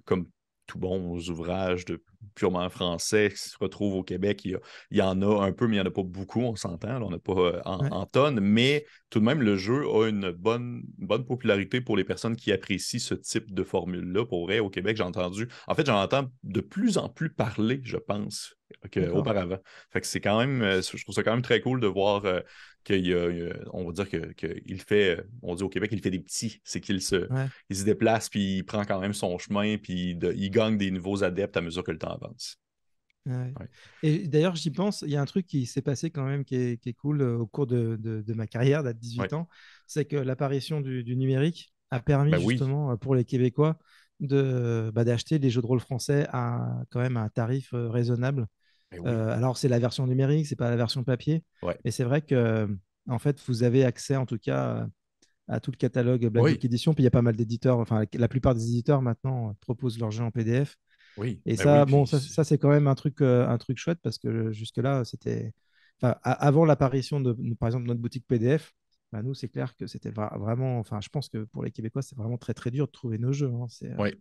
[0.06, 0.28] comme
[0.68, 2.04] tout bon ouvrages de
[2.36, 4.60] purement français qui se retrouvent au Québec, il
[4.92, 7.10] y, en a un peu, mais il n'y en a pas beaucoup, on s'entend, on
[7.10, 11.26] n'a pas euh, en, tonnes, mais tout de même, le jeu a une bonne, bonne
[11.26, 14.26] popularité pour les personnes qui apprécient ce type de formule-là.
[14.26, 17.82] Pour vrai, au Québec, j'ai entendu, en fait, j'en entends de plus en plus parler,
[17.84, 18.56] je pense,
[18.92, 19.58] qu'auparavant.
[19.92, 22.26] Fait que c'est quand même, euh, je trouve ça quand même très cool de voir
[22.26, 22.42] euh,
[22.84, 23.14] qu'il
[23.72, 26.62] on va dire qu'il fait, on dit au Québec, il fait des petits.
[26.64, 27.28] C'est qu'il se,
[27.70, 31.24] il se déplace, puis il prend quand même son chemin, puis il gagne des nouveaux
[31.24, 32.60] adeptes à mesure que le temps avance.
[34.02, 36.56] Et d'ailleurs, j'y pense, il y a un truc qui s'est passé quand même qui
[36.56, 39.48] est, cool euh, au cours de, ma carrière d'à 18 ans,
[39.88, 43.78] c'est que l'apparition du, numérique a permis bah justement euh, pour les Québécois
[44.20, 48.48] de, bah, d'acheter des jeux de rôle français à quand même un tarif euh, raisonnable.
[49.06, 51.44] Alors, c'est la version numérique, c'est pas la version papier.
[51.84, 52.68] Et c'est vrai que,
[53.08, 54.88] en fait, vous avez accès en tout cas
[55.50, 56.94] à tout le catalogue Black Book Edition.
[56.94, 60.12] Puis il y a pas mal d'éditeurs, enfin la plupart des éditeurs maintenant proposent leur
[60.12, 60.78] jeu en PDF.
[61.18, 61.42] Oui.
[61.46, 64.18] Et ben ça, bon, ça, ça c'est quand même un truc, un truc chouette parce
[64.18, 65.54] que jusque-là, c'était.
[66.02, 68.74] Enfin, avant l'apparition de, par exemple, notre boutique PDF,
[69.12, 70.80] bah, nous, c'est clair que c'était vraiment.
[70.80, 73.32] Enfin, je pense que pour les Québécois, c'est vraiment très, très dur de trouver nos
[73.32, 73.52] jeux.
[73.54, 73.68] Hein.
[74.00, 74.16] Oui.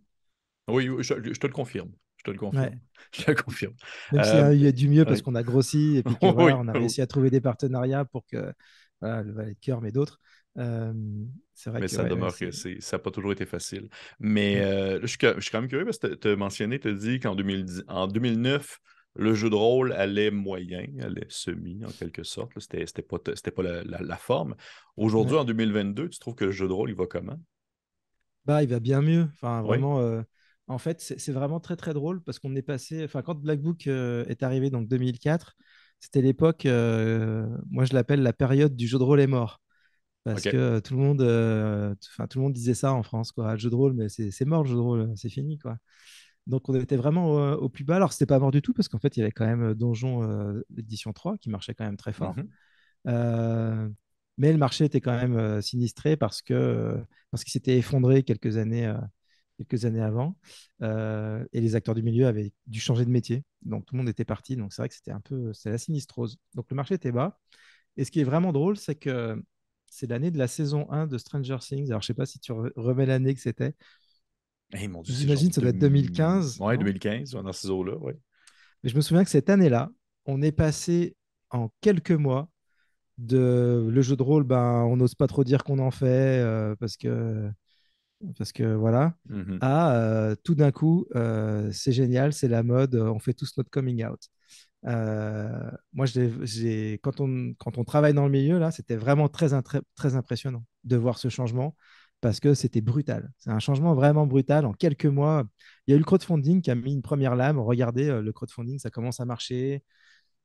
[0.67, 1.91] Oui, je, te le confirme.
[2.23, 2.79] Je te le confirme.
[3.11, 3.73] Je te le confirme.
[4.11, 7.01] Même s'il y a du mieux parce qu'on a grossi et puis on a réussi
[7.01, 8.53] à trouver des partenariats pour que
[9.01, 10.21] voilà, le Valet de cœur, mais d'autres.
[10.55, 13.89] c'est vrai mais que, ça demeure que ça n'a pas toujours été facile.
[14.19, 17.19] Mais euh, je, suis, quand même curieux parce que tu as mentionné, tu as dit
[17.19, 18.79] qu'en 2009,
[19.15, 22.51] le jeu de rôle allait moyen, allait semi en quelque sorte.
[22.59, 24.55] C'était pas, pas la, la, forme.
[24.95, 27.39] Aujourd'hui, en 2022, tu trouves que le jeu de rôle, il va comment?
[28.45, 29.27] Bah, il va bien mieux.
[29.33, 30.21] Enfin, vraiment, euh,
[30.67, 33.03] en fait, c'est vraiment très très drôle parce qu'on est passé.
[33.03, 35.55] Enfin, quand Black Book euh, est arrivé, donc 2004,
[35.99, 39.61] c'était l'époque, euh, moi je l'appelle la période du jeu de rôle est mort.
[40.25, 43.53] Parce que tout le monde, enfin tout le monde disait ça en France, quoi.
[43.53, 45.77] Le jeu de rôle, mais c'est mort le jeu de rôle, c'est fini, quoi.
[46.47, 47.95] Donc on était vraiment au, plus bas.
[47.95, 49.73] Alors c'était pas mort du tout parce qu'en fait il y avait quand même euh,
[49.73, 52.35] Donjon euh, édition 3 qui marchait quand même très fort.
[53.07, 53.89] Euh,
[54.37, 56.97] mais le marché était quand même sinistré parce que
[57.31, 58.91] parce qu'il s'était effondré quelques années
[59.57, 60.35] quelques années avant
[60.81, 63.43] et les acteurs du milieu avaient dû changer de métier.
[63.61, 64.55] Donc tout le monde était parti.
[64.55, 66.37] Donc c'est vrai que c'était un peu c'est la sinistrose.
[66.55, 67.39] Donc le marché était bas.
[67.97, 69.41] Et ce qui est vraiment drôle, c'est que
[69.85, 71.89] c'est l'année de la saison 1 de Stranger Things.
[71.89, 73.75] Alors je sais pas si tu remets l'année que c'était.
[75.03, 76.57] J'imagine que ça doit être 2015.
[76.59, 78.13] Oui, 2015, dans ces eaux-là, oui.
[78.83, 79.91] Mais je me souviens que cette année-là,
[80.25, 81.15] on est passé
[81.51, 82.49] en quelques mois
[83.19, 86.75] de le jeu de rôle, ben, on n'ose pas trop dire qu'on en fait euh,
[86.79, 87.49] parce que
[88.37, 89.15] parce que voilà,
[89.59, 93.69] à euh, tout d'un coup, euh, c'est génial, c'est la mode, on fait tous notre
[93.69, 94.29] coming out.
[95.93, 99.49] moi, j'ai, quand, on, quand on travaille dans le milieu, là, c'était vraiment très,
[99.95, 101.75] très impressionnant de voir ce changement
[102.23, 103.29] parce que c'était brutal.
[103.37, 104.65] C'est un changement vraiment brutal.
[104.65, 105.43] En quelques mois,
[105.87, 107.59] il y a eu le crowdfunding qui a mis une première lame.
[107.59, 109.83] Regardez, euh, le crowdfunding, ça commence à marcher.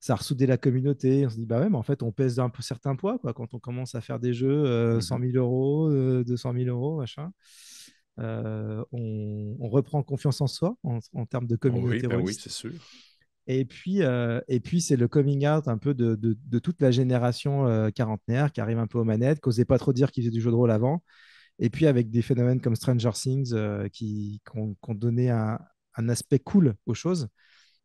[0.01, 1.27] Ça a ressoudé la communauté.
[1.27, 3.33] On se dit, bah ouais, mais en fait, on pèse un peu certains poids quoi,
[3.33, 7.31] quand on commence à faire des jeux 100 000 euros, 200 euh, 000 euros, machin.
[8.21, 12.07] Euh, on, reprend confiance en soi en, termes de communauté.
[12.07, 12.73] oui, ben oui c'est sûr.
[13.47, 17.91] Et puis, et puis c'est le coming out un peu de, de, toute la génération
[17.93, 20.41] quarantenaire qui arrive un peu aux manettes, qui n'osait pas trop dire qu'ils faisaient du
[20.41, 21.03] jeu de rôle avant
[21.59, 25.59] et puis avec des phénomènes comme Stranger Things euh, qui, ont, donné un,
[26.09, 27.29] aspect cool aux choses,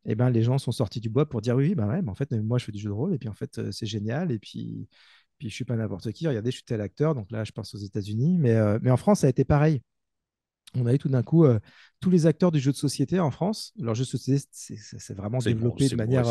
[0.06, 2.32] eh ben, les gens sont sortis du bois pour dire oui, bah ouais, en fait,
[2.32, 4.38] moi je fais du jeu de rôle et puis en fait euh, c'est génial et
[4.38, 4.88] puis,
[5.38, 6.28] puis je suis pas n'importe qui.
[6.28, 8.96] Regardez, je suis tel acteur, donc là je pense aux États-Unis, mais, euh, mais en
[8.96, 9.80] France ça a été pareil.
[10.76, 11.46] On a eu tout d'un coup
[12.00, 13.72] tous les acteurs du jeu de société en France.
[13.78, 16.24] Leur jeu de société, c'est vraiment développé de manière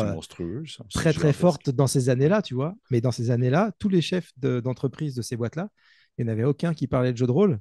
[0.92, 2.74] très très forte dans ces années-là, tu vois.
[2.90, 5.70] Mais dans ces années-là, tous les chefs d'entreprise de, ces boîtes-là
[6.18, 7.60] il n'y en avait aucun qui parlait de jeu de rôle.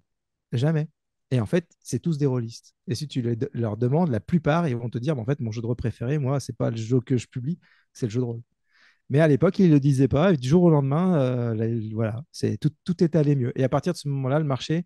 [0.51, 0.87] Jamais.
[1.33, 2.75] Et en fait, c'est tous des rôlistes.
[2.87, 5.61] Et si tu leur demandes, la plupart, ils vont te dire, en fait, mon jeu
[5.61, 7.57] de rôle préféré, moi, c'est pas le jeu que je publie,
[7.91, 8.41] c'est le jeu de rôle.
[9.09, 10.33] Mais à l'époque, ils ne le disaient pas.
[10.33, 12.23] Et du jour au lendemain, euh, voilà,
[12.61, 13.51] tout, tout est allé mieux.
[13.59, 14.85] Et à partir de ce moment-là, le marché,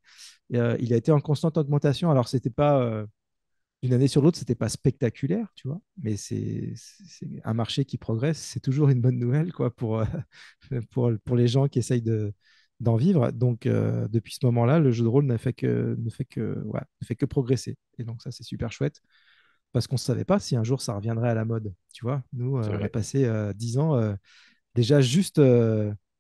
[0.55, 2.11] euh, il a été en constante augmentation.
[2.11, 3.05] Alors, c'était pas euh,
[3.83, 5.81] d'une année sur l'autre, c'était pas spectaculaire, tu vois.
[6.01, 6.75] Mais c'est
[7.43, 8.39] un marché qui progresse.
[8.39, 10.01] C'est toujours une bonne nouvelle, quoi, pour,
[11.25, 12.33] pour les gens qui essayent de,
[12.79, 13.31] d'en vivre.
[13.31, 16.63] Donc, euh, depuis ce moment-là, le jeu de rôle ne fait que, ne fait que,
[16.63, 17.75] ne fait que progresser.
[17.97, 19.01] Et donc, ça, c'est super chouette
[19.73, 21.73] parce qu'on ne savait pas si un jour ça reviendrait à la mode.
[21.93, 24.15] Tu vois, nous, euh, on a passé euh, dix ans
[24.75, 25.41] déjà juste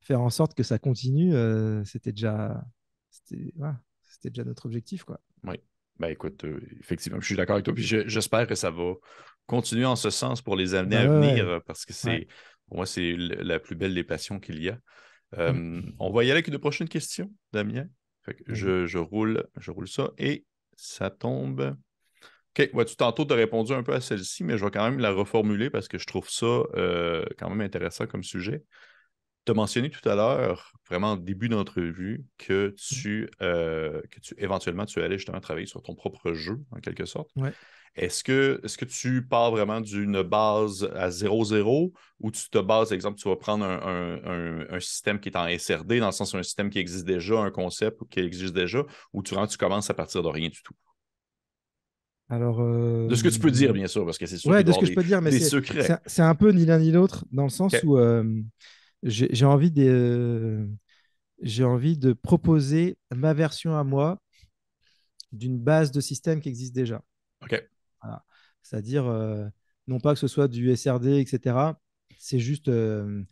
[0.01, 1.33] faire en sorte que ça continue.
[1.85, 2.63] c'était déjà,
[3.09, 5.19] c'était, déjà notre objectif, quoi.
[5.43, 5.55] Oui.
[5.99, 6.45] Ben écoute,
[6.79, 7.73] effectivement, je suis d'accord avec toi.
[7.73, 8.93] Puis j'espère que ça va
[9.47, 12.27] continuer en ce sens pour les années à venir parce que c'est,
[12.67, 14.79] pour moi, c'est la plus belle des passions qu'il y a.
[15.37, 17.85] Euh, on va y aller avec une prochaine question, Damien.
[18.47, 20.45] je, roule, je roule ça et
[20.75, 21.75] ça tombe.
[22.59, 25.11] OK, tu tantôt as répondu un peu à celle-ci, mais je vais quand même la
[25.11, 28.63] reformuler parce que je trouve ça euh, quand même intéressant comme sujet.
[29.45, 34.33] Tu as mentionné tout à l'heure, vraiment au début d'entrevue, que tu, euh, que tu
[34.37, 37.29] éventuellement tu allais justement travailler sur ton propre jeu, en quelque sorte.
[37.35, 37.53] Ouais.
[37.95, 42.91] Est-ce que, est que tu pars vraiment d'une base à 0-0 ou tu te bases,
[42.91, 46.69] exemple, tu vas prendre un, système qui est en SRD, dans le sens un système
[46.69, 50.27] qui existe déjà, un concept qui existe déjà, ou tu, tu commences à partir de
[50.27, 50.73] rien du tout?
[52.29, 54.51] Alors, De ce que tu peux dire, bien sûr, parce que c'est sûr.
[54.51, 57.25] Oui, de ce que je peux dire, mais c'est un peu ni l'un ni l'autre,
[57.31, 58.23] dans le sens où euh,
[59.03, 60.67] j'ai envie, de,
[61.41, 64.19] j'ai envie de proposer ma version à moi
[65.31, 67.01] d'une base de système qui existe déjà.
[67.43, 67.61] OK.
[68.67, 69.47] C'est-à-dire, euh,
[69.87, 71.77] non pas que ce soit du SRD, etc.
[72.17, 72.67] C'est juste.
[72.67, 73.23] Euh,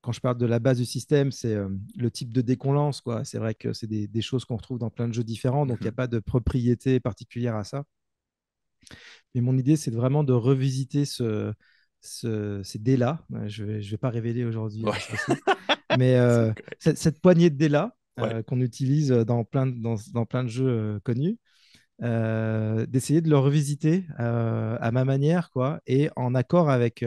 [0.00, 1.56] quand je parle de la base du système, c'est
[1.96, 3.00] le type de dé qu'on lance.
[3.00, 3.24] Quoi.
[3.24, 5.84] C'est vrai que c'est des, choses qu'on retrouve dans plein de jeux différents, donc il
[5.84, 7.84] n'y a pas de propriété particulière à ça.
[9.32, 11.54] Mais mon idée, c'est vraiment de revisiter ce,
[12.00, 13.24] ces dés-là.
[13.46, 14.84] Je ne vais, pas révéler aujourd'hui.
[15.96, 16.18] Mais
[16.80, 17.96] cette, poignée de dés-là
[18.48, 21.38] qu'on utilise dans plein de, dans, dans plein de jeux connus,
[22.00, 27.04] d'essayer de le revisiter à ma manière quoi, et en accord avec,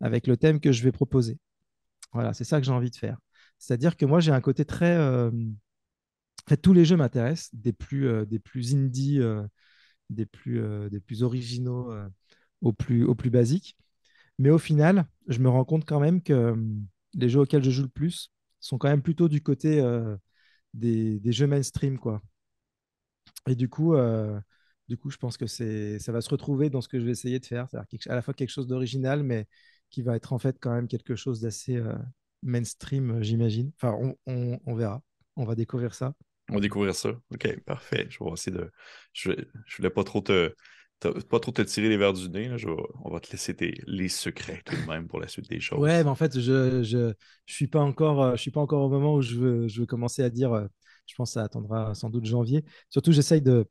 [0.00, 1.38] avec le thème que je vais proposer.
[2.12, 3.18] Voilà, c'est ça que j'ai envie de faire.
[3.58, 4.96] C'est-à-dire que moi, j'ai un côté très.
[4.96, 9.42] Euh, en fait, tous les jeux m'intéressent, des plus, euh, des plus indie, euh,
[10.10, 10.60] des, plus,
[10.90, 11.92] des plus originaux
[12.60, 13.76] au plus, au plus basiques.
[14.38, 16.56] Mais au final, je me rends compte quand même que
[17.14, 19.80] les jeux auxquels je joue le plus sont quand même plutôt du côté
[20.74, 21.98] des, des, jeux mainstream.
[21.98, 22.22] Quoi.
[23.48, 23.94] Et du coup,
[24.88, 27.40] du coup, je pense que ça va se retrouver dans ce que je vais essayer
[27.40, 27.68] de faire.
[27.68, 29.46] C'est-à-dire à la fois quelque chose d'original, mais
[29.90, 31.94] qui va être en fait quand même quelque chose d'assez euh,
[32.42, 33.70] mainstream, euh, j'imagine.
[33.80, 35.02] Enfin, on, verra.
[35.36, 36.14] On va découvrir ça.
[36.50, 37.10] On va découvrir ça.
[37.32, 38.06] OK, parfait.
[38.10, 38.70] Je vais essayer de.
[39.12, 39.32] Je,
[39.66, 40.54] je voulais pas trop te,
[41.00, 42.50] pas trop te tirer les verres du nez.
[43.04, 43.54] on va te laisser
[43.86, 45.78] les secrets tout de même pour la suite des choses.
[45.78, 47.12] Ouais, mais en fait, je je,
[47.46, 49.80] je suis pas encore euh, je suis pas encore au moment où je veux, je
[49.80, 50.68] veux commencer à dire.
[51.06, 52.64] Je pense que ça attendra sans doute janvier.
[52.90, 53.68] Surtout, j'essaye de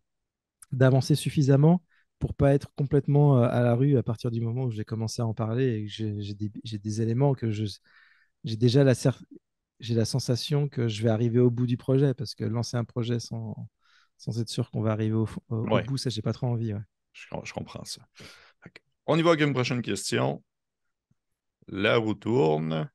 [0.72, 1.84] d'avancer suffisamment
[2.20, 5.22] pour pas être complètement euh, à la rue à partir du moment où j'ai commencé
[5.22, 7.66] à en parler et que j'ai des, des, éléments que je
[8.46, 8.94] j'ai déjà la
[9.80, 12.86] j'ai la sensation que je vais arriver au bout du projet parce que lancer un
[12.86, 13.68] projet sans,
[14.18, 16.74] sans être sûr qu'on va arriver au, bout, ça j'ai pas trop envie.
[17.12, 18.02] Je, je, comprends ça.
[19.08, 20.42] On y va avec une prochaine question.
[21.68, 22.90] La roue tourne.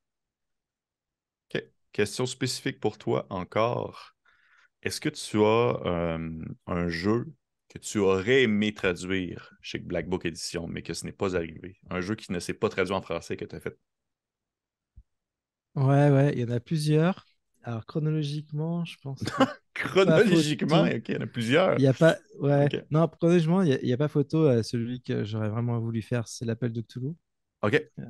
[1.96, 4.15] Question spécifique pour toi encore.
[4.82, 7.32] Est-ce que tu as euh, un jeu
[7.68, 11.78] que tu aurais aimé traduire chez Black Book Edition, mais que ce n'est pas arrivé?
[11.90, 13.76] Un jeu qui ne s'est pas traduit en français que tu as fait?
[15.74, 17.26] Ouais, ouais, il y en a plusieurs.
[17.62, 19.22] Alors, chronologiquement, je pense.
[19.74, 21.74] chronologiquement, ok, il y en a plusieurs.
[21.74, 22.16] Il n'y a pas.
[22.38, 22.68] Ouais.
[22.90, 24.46] Non, chronologiquement, il n'y a, pas photo.
[24.46, 27.14] Euh, celui que j'aurais vraiment voulu faire, c'est l'appel de Cthulhu.
[27.62, 27.82] Ok.
[27.98, 28.04] Euh,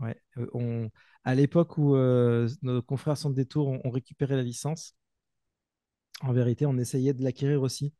[0.00, 0.20] ouais.
[0.52, 0.90] On...
[1.22, 4.96] À l'époque où nos confrères sont de détour ont, ont récupéré la licence,
[6.22, 7.94] en vérité, on essayait de l'acquérir aussi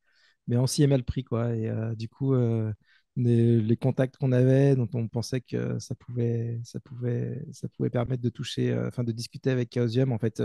[0.48, 1.54] mais on s'y aimait le prix, quoi.
[1.54, 2.72] Et euh, du coup, euh,
[3.16, 8.22] les, contacts qu'on avait, dont on pensait que ça pouvait, ça pouvait, ça pouvait permettre
[8.22, 10.42] de toucher, euh, enfin de discuter avec Chaosium, en fait,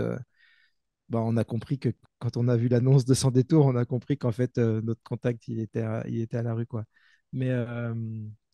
[1.08, 3.84] bah, on a compris que quand on a vu l'annonce de son détour, on a
[3.84, 6.84] compris qu'en fait, notre contact, il était, à, il était à la rue, quoi.
[7.32, 7.50] Mais,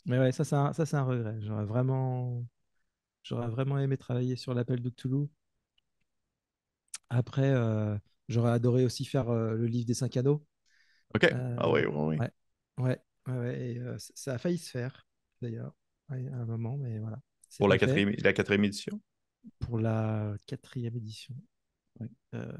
[0.07, 1.37] mais ouais, ça, ça, ça c'est un regret.
[1.41, 2.45] J'aurais vraiment,
[3.25, 5.29] j'aurais vraiment aimé travailler sur l'appel de Cthulhu.
[7.09, 7.53] Après,
[8.31, 10.43] j'aurais adoré aussi faire le livre des cinq anneaux.
[11.14, 11.28] OK.
[11.59, 12.26] ah oui, oui, oui.
[12.78, 15.07] Ouais, ouais, Et, euh, ça a failli se faire,
[15.43, 15.74] d'ailleurs,
[16.09, 17.20] à un moment, mais voilà.
[17.59, 19.01] Pour la quatrième, la quatrième édition?
[19.59, 21.35] Pour la quatrième édition.
[22.35, 22.53] Euh...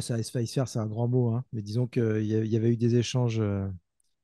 [0.00, 2.56] ça a failli se faire, c'est un grand mot, hein, mais disons qu'il y, y
[2.56, 3.40] avait eu des échanges.
[3.40, 3.68] Euh,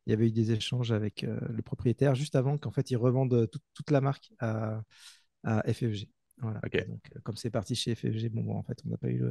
[0.06, 2.96] il y avait eu des échanges avec euh, le propriétaire juste avant qu'en fait ils
[2.96, 4.82] revendent toute la marque à,
[5.44, 6.08] à FFG.
[6.40, 6.60] Voilà.
[6.88, 9.22] Donc, comme c'est parti chez FFG, bon, bon, en fait, on n'a pas eu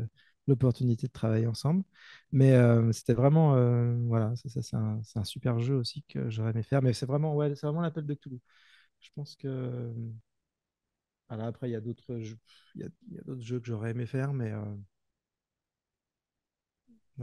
[0.47, 1.83] l'opportunité de travailler ensemble.
[2.31, 6.63] Mais euh, c'était vraiment, euh, voilà, c'est un, un, super jeu aussi que j'aurais aimé
[6.63, 6.81] faire.
[6.81, 8.41] Mais c'est vraiment, ouais, c'est vraiment l'appel de Toulouse.
[8.99, 9.93] Je pense que.
[11.29, 12.37] Après, il y a d'autres jeux,
[12.75, 12.89] il y a,
[13.25, 14.63] d'autres jeux que j'aurais aimé faire, mais euh,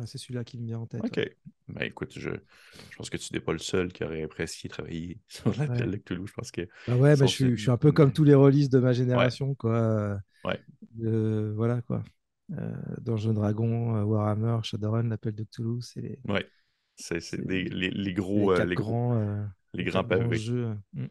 [0.05, 1.05] c'est celui-là qui me vient en tête.
[1.05, 1.21] Ok.
[1.69, 2.31] Ben, écoute, je,
[2.91, 5.97] je pense que tu n'es pas le seul qui aurait apprécié travailler sur l'appel de
[5.97, 6.29] Toulouse.
[6.29, 6.69] Je pense que.
[6.87, 8.93] Bah ouais, bah, je, suis, je, suis, un peu comme tous les releases de ma
[8.93, 10.21] génération, quoi.
[10.45, 10.61] Ouais.
[10.99, 12.03] voilà, quoi.
[12.53, 16.19] Euh, Dungeon Dragon, euh, Warhammer, Shadowrun, l'appel de Cthulhu, c'est les...
[16.29, 16.49] Ouais,
[16.95, 20.39] c'est les, les, gros, les, euh, grands, les grands pavés.
[20.39, 20.77] Jeux.
[20.93, 21.07] Mm.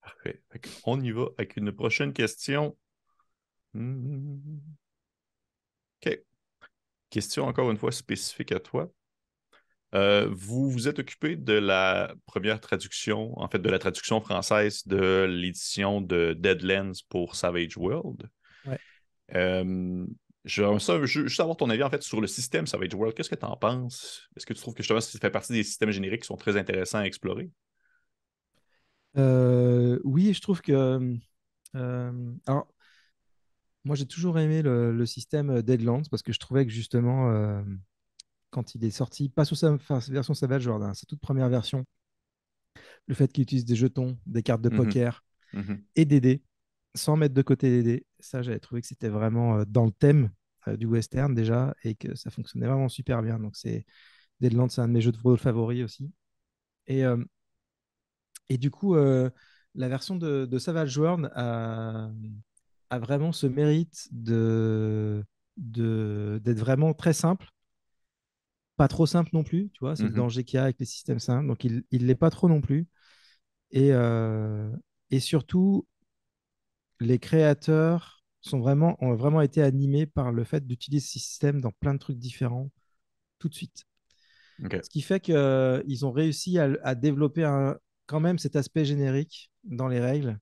[0.00, 0.42] Parfait.
[0.84, 2.76] On y va avec une prochaine question.
[3.72, 4.38] Hmm.
[6.06, 6.20] OK.
[7.14, 8.90] Question encore une fois spécifique à toi.
[9.92, 15.24] vous vous êtes occupé de la première traduction, en fait, de la traduction française de
[15.28, 18.28] l'édition de Deadlands pour Savage World.
[18.66, 18.80] Ouais.
[20.44, 23.16] Je veux juste avoir ton avis en fait sur le système Savage World.
[23.16, 24.28] Qu'est-ce que tu en penses?
[24.36, 26.56] Est-ce que tu trouves que justement ça fait partie des systèmes génériques qui sont très
[26.56, 27.48] intéressants à explorer?
[29.16, 30.72] Euh, oui, je trouve que.
[31.76, 32.73] Euh, alors,
[33.84, 37.62] moi j'ai toujours aimé le, système Deadlands parce que je trouvais que justement, euh,
[38.50, 39.76] quand il est sorti, pas sous sa
[40.08, 41.84] version Savage World, hein, sa toute première version,
[43.06, 46.42] le fait qu'il utilise des jetons, des cartes de mmh poker mmh et des dés
[46.94, 48.06] sans mettre de côté les dés.
[48.20, 50.30] Ça, j'avais trouvé que c'était vraiment euh, dans le thème
[50.68, 53.38] euh, du western déjà et que ça fonctionnait vraiment super bien.
[53.38, 53.84] Donc, c'est
[54.40, 56.12] Deadlands, c'est un de mes jeux de rôle favoris aussi.
[56.86, 57.22] Et, euh,
[58.48, 61.30] et du coup, la version de, Savage World
[62.94, 65.24] a, vraiment ce mérite de
[65.56, 67.46] d'être vraiment très simple,
[68.76, 70.14] pas trop simple non plus, tu vois, c'est le Mhm.
[70.14, 72.60] danger qu'il y a avec les systèmes simples, donc il ne l'est pas trop non
[72.60, 72.86] plus.
[73.72, 74.70] Et, euh,
[75.10, 75.86] et surtout,
[77.00, 81.72] les créateurs sont vraiment, ont vraiment été animés par le fait d'utiliser ce système dans
[81.72, 82.70] plein de trucs différents
[83.40, 83.84] tout de suite.
[84.80, 89.50] Ce qui fait qu'ils ont réussi à, à développer un- quand même cet aspect générique
[89.64, 90.38] dans les règles,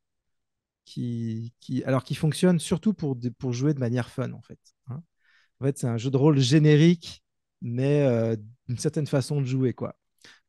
[0.84, 1.52] qui,
[1.86, 4.58] alors qui fonctionne surtout pour, pour jouer de manière fun, en fait.
[4.88, 5.02] hein.
[5.60, 7.24] En fait, c'est un jeu de rôle générique,
[7.62, 8.36] mais euh,
[8.68, 9.96] d'une certaine façon de jouer, quoi.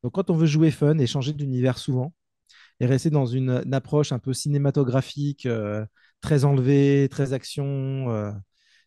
[0.04, 2.14] Donc, quand on veut jouer fun et changer d'univers souvent,
[2.80, 5.86] et rester dans une, une approche un peu cinématographique, euh,
[6.22, 7.66] très enlevée, très action,
[8.12, 8.32] euh,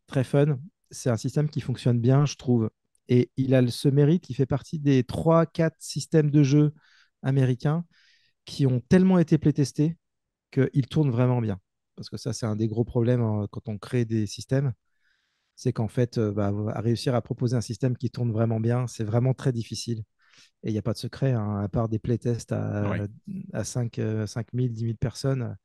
[0.06, 0.58] très fun,
[0.90, 2.70] c'est un système qui fonctionne bien, je trouve.
[3.08, 6.74] Et il a ce mérite, il fait partie des 3-4 systèmes de jeu
[7.22, 7.84] américains
[8.44, 9.96] qui ont tellement été playtestés
[10.50, 11.60] qu'ils tournent vraiment bien.
[11.96, 14.72] Parce que ça, c'est un des gros problèmes hein, quand on crée des systèmes.
[15.56, 18.86] C'est qu'en fait, euh, bah, à réussir à proposer un système qui tourne vraiment bien,
[18.86, 20.04] c'est vraiment très difficile.
[20.64, 23.08] Et il n'y a pas de secret, hein, à part des playtests à, Ouais.
[23.54, 25.56] à 5, euh, 5 000, 10 000 personnes,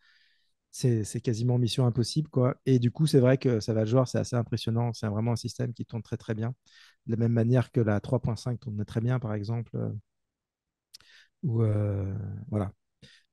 [0.72, 2.30] c'est quasiment mission impossible.
[2.30, 2.58] Quoi.
[2.66, 4.94] Et du coup, c'est vrai que ça va le joueur, c'est assez impressionnant.
[4.94, 6.54] C'est vraiment un système qui tourne très très bien.
[7.08, 9.72] De la même manière que la 3.5 tourne très bien, par exemple.
[9.78, 9.90] euh,
[11.44, 12.14] ou, euh,
[12.50, 12.72] voilà.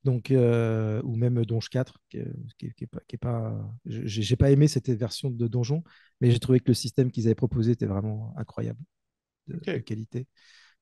[0.05, 2.27] Donc, euh, ou même Donge 4, qui est,
[2.59, 5.83] qui est- qui est pas, qui est pas- j'ai pas aimé cette version de Donjon,
[6.21, 8.81] mais j'ai trouvé que le système qu'ils avaient proposé était vraiment incroyable
[9.49, 10.27] de, qualité.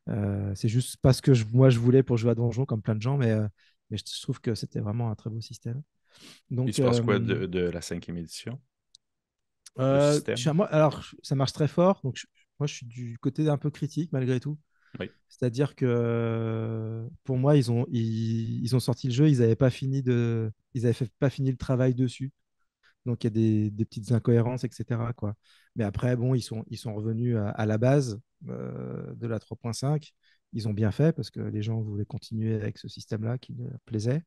[0.08, 2.94] Euh, c'est juste parce que je- moi je voulais pour jouer à Donjon comme plein
[2.96, 3.48] de gens, mais, euh,
[3.90, 5.82] mais je trouve que c'était vraiment un très beau système.
[6.66, 8.60] Il Donc, se passe quoi de, de la cinquième édition?
[10.54, 12.00] Moi, alors ça marche très fort.
[12.04, 12.26] Donc, je-
[12.58, 14.58] moi je suis du côté un peu critique malgré tout.
[15.00, 15.10] Oui.
[15.28, 19.70] C'est-à-dire que pour moi, ils ont, ils, ils ont sorti le jeu, ils n'avaient pas
[19.70, 22.32] fini de, ils avaient fait- pas fini le travail dessus.
[23.06, 25.12] Donc il y a des, des petites incohérences, etc.
[25.12, 25.34] Quoi.
[25.76, 29.38] Mais après, bon, ils sont, ils sont revenus à, à la base euh, de la
[29.38, 30.12] 3.5.
[30.52, 33.78] Ils ont bien fait parce que les gens voulaient continuer avec ce système-là qui leur
[33.84, 34.22] plaisait.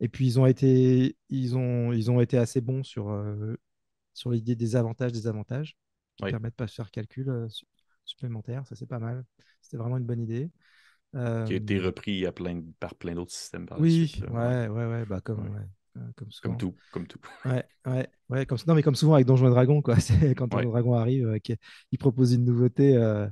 [0.00, 3.56] Et puis ils ont été, ils ont, ils ont été assez bons sur, euh,
[4.14, 5.76] sur l'idée des avantages, des avantages,
[6.16, 6.30] qui Oui.
[6.30, 7.48] permettent de pas faire calcul euh,
[8.12, 8.66] supplémentaire.
[8.66, 9.24] Ça, c'est pas mal.
[9.60, 10.50] C'était vraiment une bonne idée.
[11.16, 14.18] Euh, Qui a été repris à plein, par plein d'autres systèmes par oui, suite.
[14.18, 14.28] là.
[14.30, 15.50] ouais, ouais, ouais, bah comme, Ouais.
[15.50, 16.28] ouais, euh, comme.
[16.42, 17.20] Comme tout, comme tout.
[17.44, 19.98] Ouais, ouais, ouais, comme, non, mais comme souvent avec Donjons et Dragons, quoi.
[20.00, 20.48] C'est quand.
[20.48, 21.38] Donjons et Dragons arrive, euh,
[21.92, 22.96] il propose une nouveauté.
[22.96, 23.28] euh,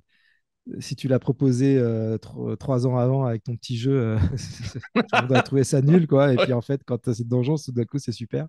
[0.80, 4.18] si tu l'as proposé euh, tro- trois ans avant avec ton petit jeu, euh,
[5.12, 6.32] monde a trouvé ça nul, quoi.
[6.34, 8.48] Et puis en fait, quand c'est Donjons, tout d'un coup, c'est super.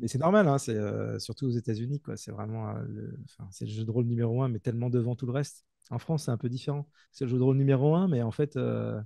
[0.00, 2.16] Mais c'est normal, hein, c'est euh, surtout aux États-Unis, quoi.
[2.16, 5.14] C'est vraiment euh, le, enfin, c'est le jeu de rôle numéro un, mais tellement devant
[5.14, 5.64] tout le reste.
[5.90, 6.88] En France, c'est un peu différent.
[7.12, 9.00] C'est le jeu de rôle numéro un, mais en fait, euh,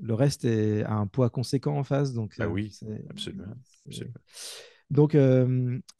[0.00, 2.12] le reste est, a un poids conséquent en face.
[2.12, 2.76] Donc, euh, oui,
[3.08, 3.44] absolument.
[3.86, 4.14] absolument.
[4.90, 5.16] donc,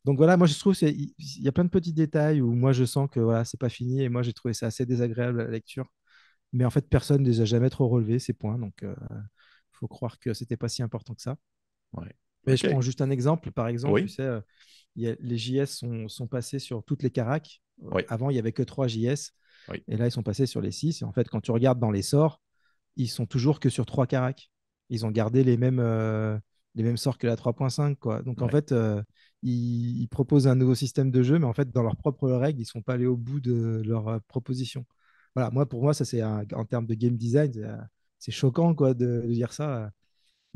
[0.05, 2.72] donc voilà, moi je trouve qu'il il y a plein de petits détails où moi
[2.72, 5.45] je sens que voilà, c'est pas fini et moi j'ai trouvé ça assez désagréable à
[5.45, 5.87] la lecture.
[6.53, 8.59] Mais en fait, personne ne les a jamais trop relevés, ces points.
[8.59, 8.95] Donc, il
[9.72, 11.37] faut croire que c'était pas si important que ça.
[11.93, 12.14] Ouais.
[12.47, 13.51] Mais je prends juste un exemple.
[13.53, 14.40] Par exemple, tu sais, euh,
[14.97, 17.62] il y a- les JS sont, sont passés sur toutes les caracs.
[17.82, 18.03] Euh, Oui.
[18.09, 19.32] Avant, il n'y avait que 3 JS.
[19.68, 19.82] Oui.
[19.88, 21.03] Et là, ils sont passés sur les 6.
[21.03, 22.40] Et en fait, quand tu regardes dans les sorts,
[22.97, 24.51] ils sont toujours que sur 3 caracs.
[24.88, 26.38] Ils ont gardé les mêmes, euh,
[26.76, 27.99] les mêmes sorts que la 3.5.
[27.99, 28.22] Quoi.
[28.22, 29.03] Donc, en fait, euh,
[29.42, 32.61] ils, ils proposent un nouveau système de jeu, mais en fait, dans leurs propres règles,
[32.61, 34.86] ils ne sont pas allés au bout de leur proposition.
[35.34, 37.62] Voilà, moi, pour moi, ça, c'est en termes de game design, c'est,
[38.18, 39.90] c'est choquant quoi, de, de dire ça.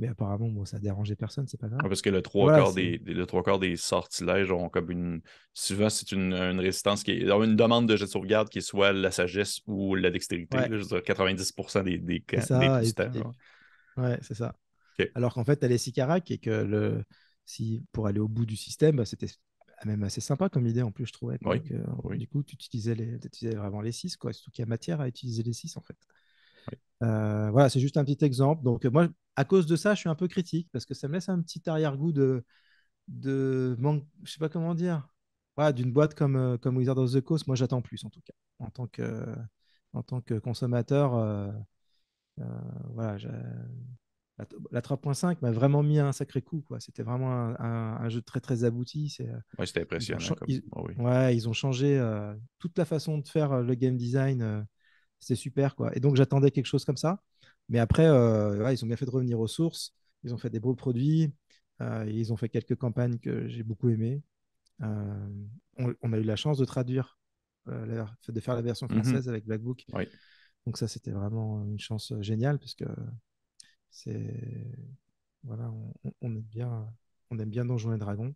[0.01, 1.81] Mais apparemment, bon, ça a dérangé personne, c'est pas grave.
[1.83, 4.69] Ouais, Parce que le trois, Voilà, quarts des, des- le trois quarts des sortilèges ont
[4.69, 5.23] comme une.
[5.55, 7.23] Souvent, c'est une, une résistance qui est.
[7.23, 10.59] Une demande de jet de sauvegarde qui est soit la sagesse ou la dextérité.
[10.59, 10.69] Ouais.
[10.69, 12.83] là, je veux dire, 90% des, des, C'est des ça.
[12.85, 13.33] Et, temps, et- là.
[13.97, 14.57] ouais, c'est ça.
[15.15, 17.05] Alors qu'en fait, elle est si carac et que le,
[17.47, 19.29] si, pour aller au bout du système, bah, c'était
[19.87, 21.39] même assez sympa comme idée en plus, je trouvais.
[21.45, 22.19] Oui, Donc, euh, oui.
[22.19, 24.33] Du coup, tu utilisais, les, tu utilisais vraiment les 6, quoi.
[24.33, 25.97] Surtout qu'il y a matière à utiliser les 6 en fait.
[27.03, 28.63] Euh, voilà, c'est juste un petit exemple.
[28.65, 31.09] Donc, euh, moi, à cause de ça, je suis un peu critique parce que ça
[31.09, 32.45] me laisse un petit arrière-goût de,
[33.09, 35.09] de manque, je sais pas comment dire.
[35.75, 38.33] D'une boîte comme, euh, comme Wizard of the Coast, moi j'attends plus en tout cas.
[38.61, 39.27] En tant que,
[39.93, 41.49] en tant que consommateur, euh,
[42.41, 42.45] euh,
[42.95, 43.19] voilà,
[44.39, 46.63] la, la 3.5 m'a vraiment mis un sacré coup.
[46.67, 46.81] quoi.
[46.81, 49.11] C'était vraiment un, un- un jeu très très abouti.
[49.11, 50.35] C'est, Ouais, c'était ils ont, impressionnant.
[50.37, 50.49] Comme...
[50.49, 50.95] ils- oh oui.
[50.97, 52.01] ouais, ils ont changé
[52.59, 54.67] toute la façon de faire le game design.
[55.21, 55.77] C'était super.
[55.77, 55.97] Quoi.
[55.97, 57.23] Et donc j'attendais quelque chose comme ça.
[57.69, 59.95] Mais après, euh, ouais, ils ont bien fait de revenir aux sources.
[60.25, 61.33] Ils ont fait des beaux produits.
[61.83, 64.23] euh, ils ont fait quelques campagnes que j'ai beaucoup aimées.
[64.83, 65.29] Euh,
[65.79, 67.19] on, on a eu la chance de traduire,
[67.67, 68.95] la- de faire la version Mhm.
[68.97, 69.87] française avec Black Book.
[69.95, 70.05] Oui.
[70.67, 72.85] Donc ça, c'était vraiment une chance géniale parce que
[73.91, 74.77] c'est
[75.43, 76.87] voilà, on, aime bien,
[77.31, 78.35] on aime bien Donjons et Dragons.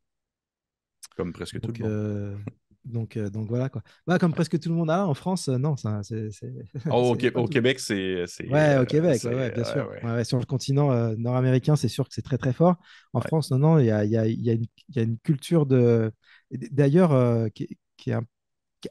[1.17, 2.39] Comme presque tout le monde.
[2.85, 3.83] Donc, donc voilà quoi.
[4.07, 6.29] Bah, comme presque tout le monde a en France, non, ça, c'est.
[6.91, 8.25] Oh, au, Québec, c'est.
[8.51, 9.91] Ouais, au Québec, ouais, bien sûr.
[10.25, 12.77] sur le continent nord-américain, c'est sûr que c'est très très fort.
[13.13, 15.67] En France, non, non, il y a, y, a, y, a y a, une culture
[15.67, 16.13] de.
[16.51, 18.27] D'ailleurs, qui, qui, est un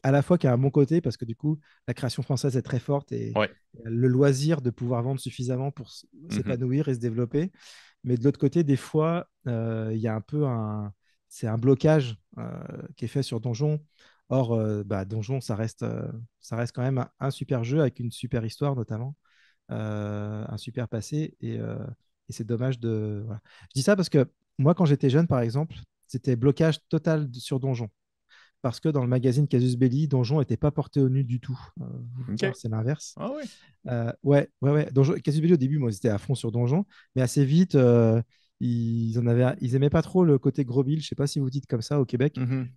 [0.02, 2.58] à la fois qui a un bon côté parce que du coup, la création française
[2.58, 3.34] est très forte et
[3.84, 7.52] le loisir de pouvoir vendre suffisamment pour mmh s'épanouir et se développer.
[8.04, 10.92] Mais de l'autre côté, des fois, euh, il y a un peu un,
[11.34, 12.62] c'est un blocage euh,
[12.96, 13.84] qui est fait sur Donjon.
[14.30, 15.84] Or, euh, bah, Donjon, ça reste,
[16.42, 19.16] ça reste quand même un, super jeu avec une super histoire notamment,
[19.70, 23.26] un super passé et, et c'est dommage de.
[23.70, 24.30] Je dis ça parce que
[24.60, 25.76] moi, quand j'étais jeune, par exemple,
[26.08, 27.90] c'était blocage total sur Donjon
[28.64, 31.60] parce que dans le magazine Casus Belli, Donjon n'était pas porté au nu du tout.
[31.82, 33.14] Euh, c'est l'inverse.
[33.18, 33.44] Ah oui
[33.88, 34.90] euh, Ouais, ouais, ouais.
[34.92, 37.76] Donjon, Casus Belli, au début, moi, ils étaient à fond sur Donjon, mais assez vite,
[37.76, 38.22] euh,
[38.68, 41.02] ils en avaient, ils aimaient pas trop le côté gros bill.
[41.02, 42.38] Je sais pas si vous dites comme ça au Québec.
[42.38, 42.70] Mhm.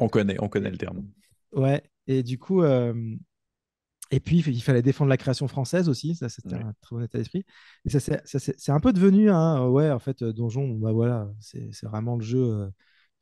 [0.00, 1.04] on connaît, on connaît le terme.
[1.52, 6.14] Ouais, et du coup, et puis il fallait défendre la création française aussi.
[6.14, 7.44] Ça, c'était un très bon état d'esprit.
[7.84, 12.16] Et ça, c'est un peu devenu, hein, ouais, en fait, Donjon, bah voilà, c'est vraiment
[12.16, 12.70] le jeu,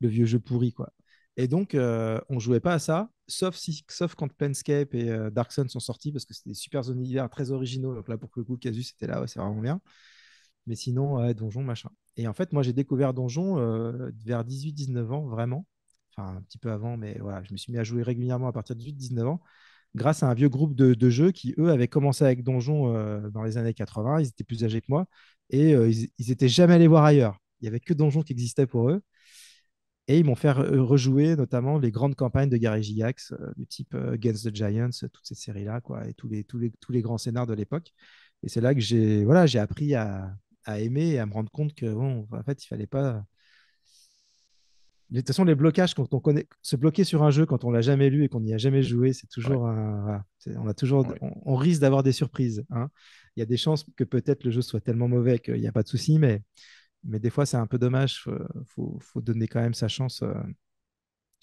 [0.01, 0.93] le vieux jeu pourri, quoi.
[1.37, 5.31] Et donc, euh, on jouait pas à ça, sauf, si, sauf quand Planescape et euh,
[5.31, 7.95] Dark Sun sont sortis, parce que c'était des super univers très originaux.
[7.95, 9.81] Donc là, pour le coup, Casus c'était là, c'est vraiment bien.
[10.67, 11.91] Mais sinon, Donjon, machin.
[12.17, 15.67] Et en fait, moi, j'ai découvert Donjon euh, vers 18-19 ans, vraiment.
[16.17, 18.53] Enfin, un petit peu avant, mais voilà, je me suis mis à jouer régulièrement à
[18.53, 19.41] partir de 18-19 ans,
[19.95, 23.43] grâce à un vieux groupe de, jeux qui, eux, avaient commencé avec Donjon euh, dans
[23.43, 24.21] les années 80.
[24.21, 25.07] Ils étaient plus âgés que moi.
[25.51, 27.39] Et ils, ils étaient jamais allés voir ailleurs.
[27.61, 29.03] Il y avait que Donjon qui existait pour eux.
[30.09, 33.95] Et ils m'ont fait rejouer notamment les grandes campagnes de Gary Gygax, euh, du type
[33.95, 37.03] euh, Against the Giants, toutes ces séries-là, quoi, et tous les, tous, les, tous les
[37.03, 37.93] grands scénars de l'époque.
[38.43, 40.35] Et c'est là que j'ai voilà, j'ai appris à,
[40.65, 43.25] à, aimer et à me rendre compte que, bon, en fait, il fallait pas.
[45.11, 47.71] De toute façon, les blocages, quand on connaît, se bloquer sur un jeu quand on
[47.71, 50.25] l'a jamais lu et qu'on n'y a jamais joué, c'est toujours un,
[50.57, 52.65] on a toujours, on, risque d'avoir des surprises.
[52.71, 52.89] Hein.
[53.37, 55.73] Il y a des chances que peut-être le jeu soit tellement mauvais qu'il n'y a
[55.73, 56.43] pas de souci, mais
[57.05, 58.25] mais des fois, c'est un peu dommage.
[58.27, 60.35] Il faut, donner quand même sa chance euh,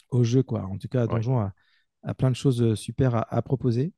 [0.09, 0.41] au jeu.
[0.41, 0.63] Quoi.
[0.63, 1.39] En tout cas, Donjon
[2.03, 3.93] a, plein de choses euh, super à proposer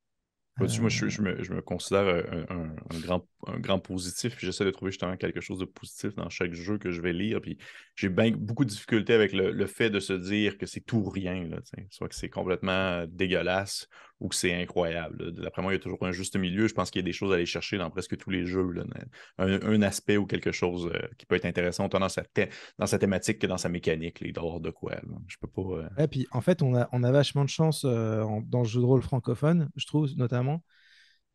[0.58, 5.18] moi, je, me, considère euh, un, grand, un grand positif, puis j'essaie de trouver justement
[5.18, 7.42] quelque chose de positif dans chaque jeu que je vais lire.
[7.42, 7.58] Puis
[7.96, 11.46] j'ai beaucoup de difficultés avec le, fait de se dire que c'est tout ou rien,
[11.48, 11.58] là,
[11.90, 13.88] soit que c'est complètement dégueulasse
[14.22, 15.34] ou que c'est incroyable.
[15.34, 16.68] D'après moi, il y a toujours un juste milieu.
[16.68, 18.66] Je pense qu'il y a des choses à aller chercher dans presque tous les jeux.
[19.38, 22.24] Un, aspect ou quelque chose euh, qui peut être intéressant autant dans sa,
[22.78, 24.96] dans sa thématique que dans sa mécanique, les dehors de quoi.
[25.28, 25.90] Je peux pas.
[26.00, 29.70] Euh, puis en fait, on a, vachement de chance dans le jeu de rôle francophone,
[29.76, 30.64] je trouve, notamment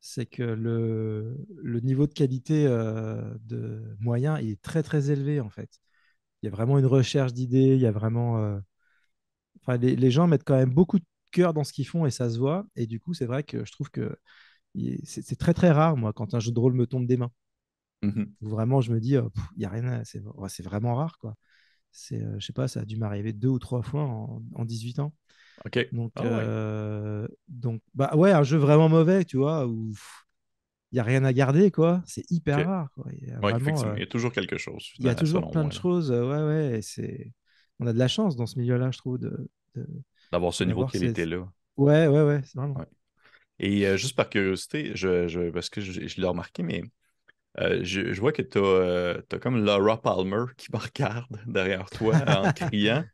[0.07, 5.81] c'est que le, niveau de qualité euh, de moyen est très très élevé en fait.
[6.43, 8.39] Il y a vraiment une recherche d'idées, il y a vraiment...
[8.39, 8.61] Euh,
[9.81, 12.31] les, les, gens mettent quand même beaucoup de cœur dans ce qu'ils font et ça
[12.31, 12.67] se voit.
[12.77, 14.17] Et du coup, c'est vrai que je trouve que
[15.05, 17.33] c'est très très rare, moi, quand un jeu de rôle me tombe des mains.
[18.03, 21.35] Mmh vraiment, je me dis, oh, il y a rien, c'est vraiment rare, quoi.
[21.93, 24.65] C'est, euh, je sais pas, ça a dû m'arriver deux ou trois fois en, en
[24.67, 25.15] 18 ans.
[25.65, 25.89] Ok.
[25.93, 29.95] Donc, ah euh, donc, bah ouais, un jeu vraiment mauvais, tu vois, où
[30.93, 32.03] il n'y a rien à garder, quoi.
[32.07, 32.91] C'est hyper rare.
[32.93, 33.07] Quoi.
[33.13, 34.91] Il, y a effectivement, il y a toujours quelque chose.
[34.99, 36.13] Il y a toujours plein de choses.
[36.13, 36.83] Euh, ouais, ouais.
[36.83, 37.33] C'est...
[37.81, 39.49] On a de la chance dans ce milieu-là, je trouve, de,
[40.33, 41.49] d'avoir ce niveau de qualité-là.
[41.77, 42.85] Ouais, ouais, ouais, c'est vraiment.
[43.59, 46.83] Et euh, juste par curiosité, je, je, parce que je, je l'ai remarqué, mais
[47.59, 52.53] je, je, vois que tu as, comme Laura Palmer qui me regarde derrière toi en
[52.55, 53.05] criant.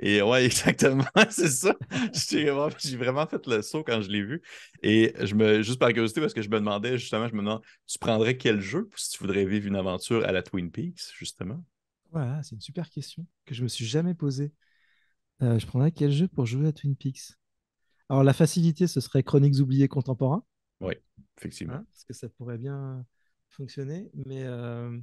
[0.00, 1.74] Et ouais, exactement, c'est ça.
[2.12, 2.50] J'ai
[2.96, 4.42] vraiment, fait le saut quand je l'ai vu.
[4.82, 7.62] Et je me, juste par curiosité, parce que je me demandais justement, je me demande,
[7.86, 11.62] tu prendrais quel jeu si tu voudrais vivre une aventure à la Twin Peaks, justement?
[12.12, 14.52] Voilà, c'est une super question que je me suis jamais posée.
[15.42, 17.34] Euh, je prendrais quel jeu pour jouer à Twin Peaks?
[18.08, 20.42] Alors, la facilité, ce serait Chroniques oubliées contemporains.
[20.80, 20.94] Oui,
[21.36, 21.74] effectivement.
[21.74, 23.04] Hein, parce que ça pourrait bien
[23.50, 24.10] fonctionner.
[24.14, 24.44] Mais.
[24.44, 24.98] Euh,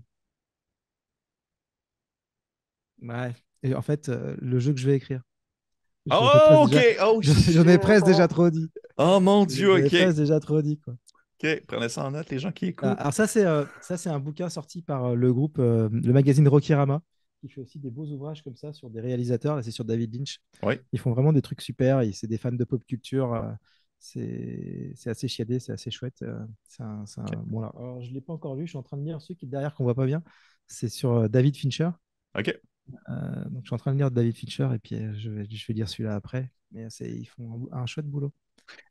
[3.01, 3.33] ouais,
[3.63, 5.21] et en fait, euh, le jeu que je vais écrire.
[6.11, 6.75] Oh, ok.
[7.01, 8.69] Oh, J'en ai presque déjà trop dit.
[8.97, 9.79] Oh mon dieu, ok.
[9.79, 10.95] J'en ai presque déjà trop dit, quoi.
[11.43, 12.97] Ok, prenez ça en note, les gens qui écoutent.
[12.97, 17.01] Alors, ça, c'est un bouquin sorti par le groupe, le magazine Rokirama,
[17.39, 19.55] qui fait aussi des beaux ouvrages comme ça sur des réalisateurs.
[19.55, 20.41] Là, c'est sur David Lynch.
[20.63, 20.75] Oui.
[20.91, 22.01] Ils font vraiment des trucs super.
[22.13, 23.55] C'est des fans de pop culture.
[23.99, 26.23] c'est assez chiadé, c'est assez chouette.
[26.79, 27.25] Un, un...
[27.45, 28.65] Bon, alors, je ne l'ai pas encore lu.
[28.65, 30.23] Je suis en train de lire celui qui est derrière qu'on voit pas bien.
[30.67, 31.89] C'est sur David Fincher.
[32.37, 32.57] Ok.
[33.09, 35.47] Euh, donc je suis en train de lire David Fincher et puis euh, je vais,
[35.49, 36.51] je vais lire celui-là après.
[36.71, 38.33] Mais ils font un, chouette boulot.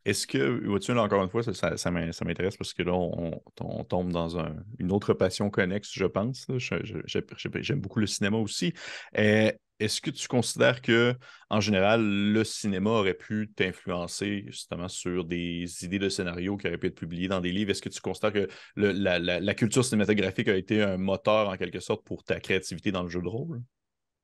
[0.05, 4.39] Est-ce que, vois-tu, encore une fois, ça, m'intéresse parce que là, on, tombe dans
[4.79, 6.47] une autre passion connexe, je pense.
[6.59, 8.73] J'aime beaucoup le cinéma aussi.
[9.19, 9.51] Euh,
[9.81, 11.15] est-ce que tu considères que,
[11.51, 16.79] en général, le cinéma aurait pu t'influencer justement sur des idées de scénario qui auraient
[16.79, 17.71] pu être publiées dans des livres?
[17.71, 22.05] Est-ce que tu considères que la, culture cinématographique a été un moteur en quelque sorte
[22.05, 23.63] pour ta créativité dans le jeu de rôle?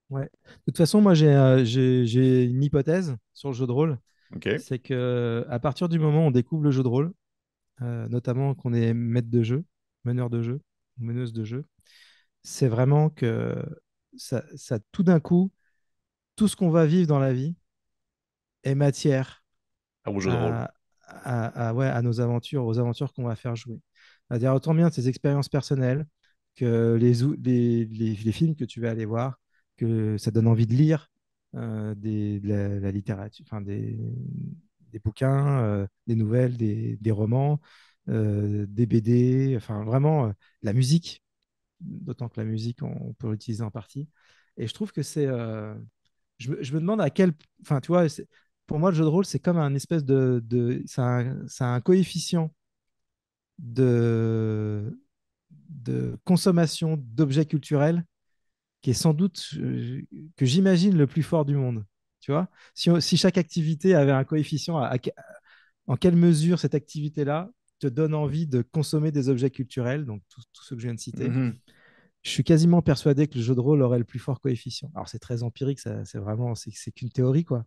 [0.09, 0.24] Ouais.
[0.24, 3.98] De toute façon, moi, j'ai euh, une hypothèse sur le jeu de rôle.
[4.58, 7.12] C'est que à partir du moment où on découvre le jeu de rôle,
[7.82, 9.64] euh, notamment qu'on est maître de jeu,
[10.04, 10.60] meneur de jeu,
[10.98, 11.64] meneuse de jeu,
[12.42, 13.54] c'est vraiment que
[14.16, 14.42] ça,
[14.92, 15.50] tout d'un coup,
[16.36, 17.56] tout ce qu'on va vivre dans la vie
[18.64, 19.44] est matière
[20.04, 20.68] à, jeu de rôle.
[21.06, 23.80] À, ouais, à nos aventures, aux aventures qu'on va faire jouer.
[24.28, 26.06] C'est-à-dire autant bien tes expériences personnelles
[26.54, 29.40] que les, les, les, films que tu vas aller voir,
[29.76, 31.09] que ça donne envie de lire
[31.55, 32.48] des, de
[32.80, 33.98] la, littérature, enfin des,
[35.05, 37.61] bouquins, euh, des nouvelles, des, romans,
[38.09, 40.32] euh, des BD, enfin vraiment
[40.62, 41.22] la musique
[41.80, 44.09] d'autant que la musique, on, peut l'utiliser en partie.
[44.57, 45.26] Et je trouve que c'est.
[45.26, 45.74] Euh,
[46.38, 47.32] je, me demande à quel.
[47.62, 48.07] Enfin, tu vois,
[48.66, 50.40] pour moi, le jeu de rôle, c'est comme un espèce de.
[50.44, 52.53] de c'est un, un, coefficient
[53.59, 54.98] de,
[55.68, 58.05] de consommation d'objets culturels
[58.82, 60.02] qui est sans doute, euh,
[60.36, 61.84] que j'imagine, le plus fort du monde.
[62.20, 64.96] Tu vois si, si, chaque activité avait un coefficient, à,
[65.86, 70.42] en quelle mesure cette activité-là te donne envie de consommer des objets culturels, donc tous
[70.62, 71.54] ceux que je viens de citer, mhm.
[72.22, 74.90] je suis quasiment persuadé que le jeu de rôle aurait le plus fort coefficient.
[74.94, 77.64] Alors c'est très empirique, c'est vraiment c'est qu'une théorie quoi.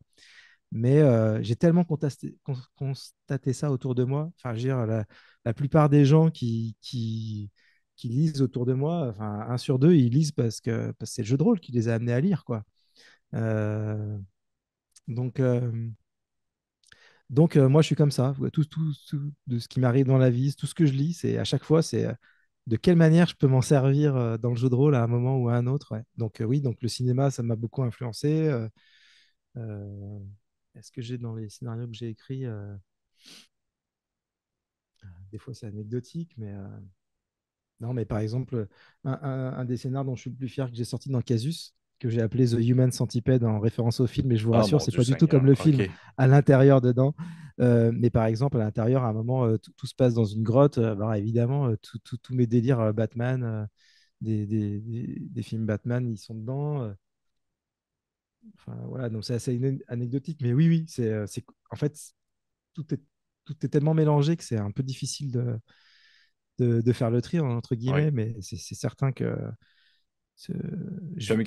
[0.71, 2.35] Mais euh, j'ai tellement constaté,
[2.75, 4.31] constaté, ça autour de moi.
[4.37, 5.05] Enfin, je veux dire, la,
[5.45, 7.51] la plupart des gens qui, qui,
[7.95, 11.21] qui, lisent autour de moi, enfin, un sur deux, ils lisent parce que parce c'est
[11.23, 12.63] le jeu de rôle qui les a amenés à lire, quoi.
[13.35, 14.17] Euh,
[15.07, 15.89] donc, euh,
[17.29, 18.35] donc, euh, moi, je suis comme ça.
[18.51, 18.93] Tout, tout,
[19.47, 21.63] de ce qui m'arrive dans la vie, tout ce que je lis, c'est à chaque
[21.63, 22.07] fois, c'est
[22.67, 25.37] de quelle manière je peux m'en servir dans le jeu de rôle à un moment
[25.37, 26.01] ou à un autre.
[26.17, 28.51] Donc, oui, donc le cinéma, ça m'a beaucoup influencé.
[30.75, 32.45] Est-ce que j'ai dans les scénarios que j'ai écrits,
[35.31, 36.53] des fois c'est anecdotique, mais
[37.83, 38.67] non, mais par exemple,
[39.03, 41.75] un, un, des scénarios dont je suis le plus fier que j'ai sorti dans Casus,
[41.99, 44.81] que j'ai appelé The Human Centipede en référence au film, mais je vous ah, rassure,
[44.81, 45.85] c'est pas du tout comme le film
[46.17, 47.13] à l'intérieur dedans.
[47.59, 50.43] Euh, mais par exemple, à l'intérieur, à un moment, euh, tout, se passe dans une
[50.43, 50.77] grotte.
[50.77, 53.67] Euh, bah, évidemment, tous mes délires Batman,
[54.21, 56.93] des, des, des, films Batman, ils sont dedans.
[58.55, 61.13] Enfin, voilà, donc c'est assez anecdotique, mais oui, oui, c'est
[61.69, 61.97] en fait,
[62.73, 63.01] tout est,
[63.45, 65.59] tout est tellement mélangé que c'est un peu difficile de,
[66.59, 69.35] de, de, faire le tri, entre guillemets, mais c'est certain que
[71.15, 71.33] je...
[71.33, 71.43] Même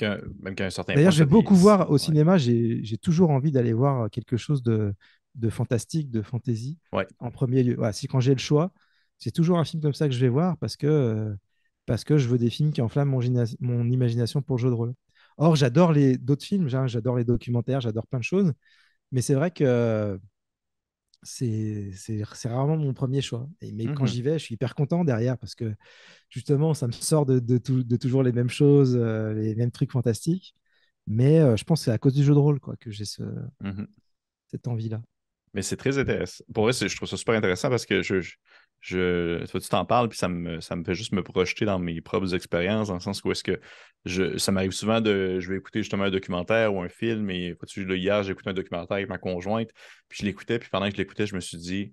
[0.54, 2.38] qu'à un certain D'ailleurs, je vais beaucoup voir au cinéma.
[2.38, 4.94] J'ai toujours envie d'aller voir quelque chose de,
[5.34, 6.78] de fantastique, de fantasy
[7.18, 7.78] en premier lieu.
[7.92, 8.72] si quand j'ai le choix,
[9.18, 11.34] c'est toujours un film comme ça que je vais voir parce que, euh,
[11.86, 14.74] parce que je veux des films qui enflamment mon, mon imagination pour le jeu de
[14.74, 14.94] rôle.
[15.38, 18.52] Or, j'adore les d'autres films, j'adore les documentaires, j'adore plein de choses.
[19.12, 20.18] Mais c'est vrai que
[21.22, 21.92] c'est
[22.44, 23.48] rarement mon premier choix.
[23.60, 25.74] Et, mais quand mmh j'y vais, je suis hyper content derrière parce que
[26.30, 29.92] justement, ça me sort de, de, de toujours les mêmes choses, euh, les mêmes trucs
[29.92, 30.54] fantastiques.
[31.06, 33.04] Mais euh, je pense que c'est à cause du jeu de rôle quoi, que j'ai
[33.04, 33.22] ce,
[33.60, 33.86] mmh
[34.48, 35.02] cette envie-là.
[35.54, 36.44] Mais c'est très intéressant.
[36.52, 38.34] Pour vrai, je trouve ça super intéressant parce que je, je,
[38.80, 42.34] tu t'en parles, puis ça me, ça me fait juste me projeter dans mes propres
[42.34, 43.60] expériences, dans le sens où est-ce que
[44.04, 45.40] je, ça m'arrive souvent de.
[45.40, 48.96] Je vais écouter justement un documentaire ou un film, et hier, j'ai écouté un documentaire
[48.96, 49.70] avec ma conjointe,
[50.08, 51.92] puis je l'écoutais, puis pendant que je l'écoutais, je me suis dit,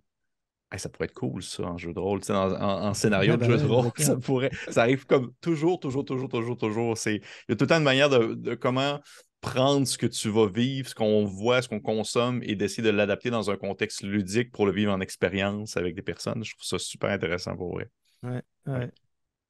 [0.78, 2.22] ça pourrait être cool, ça, en jeu de rôle.
[2.30, 4.52] En, scénario de jeu de rôle, ça pourrait.
[4.70, 6.98] Ça arrive comme toujours, toujours, toujours, toujours, toujours.
[7.06, 9.00] Il y a tout le temps une manière de comment
[9.44, 12.89] prendre ce que tu vas vivre, ce qu'on voit, ce qu'on consomme et d'essayer de
[12.89, 16.44] l'adapter dans un contexte ludique pour le vivre en expérience avec des personnes.
[16.44, 17.89] Je trouve ça super intéressant pour vrai.
[18.24, 18.89] Ouais, ouais.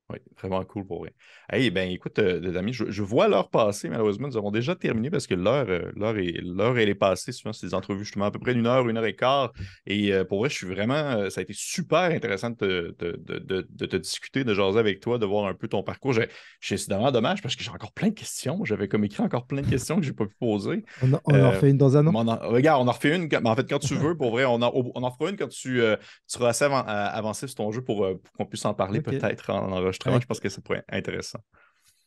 [0.10, 1.14] Oui, vraiment cool pour vrai.
[1.50, 5.28] Hey, ben écoute, euh, amis, je, vois l'heure passer, malheureusement, nous avons déjà terminé parce
[5.28, 7.32] que l'heure, euh, l'heure, est, l'heure elle est passée.
[7.32, 9.54] Souvent, c'est des entrevues justement à peu près d'une heure, une heure et quart.
[9.86, 11.30] Et euh, pour vrai, je suis vraiment.
[11.30, 15.46] ça a été super intéressant de, de, te discuter, de jaser avec toi, de voir
[15.46, 16.14] un peu ton parcours.
[16.60, 18.66] c'est vraiment dommage parce que j'ai encore plein de questions.
[18.66, 20.84] J'avais comme écrit encore plein de questions que je n'ai pas pu poser.
[21.02, 22.40] On, en refait une dans un an.
[22.42, 23.30] regarde, on en refait une.
[23.46, 25.82] en fait, quand tu veux, pour vrai, on en, on en fera une quand tu,
[26.28, 28.06] seras assez avancé sur ton jeu pour,
[28.38, 31.40] qu'on puisse en parler peut-être en, en je pense que ça pourrait être intéressant.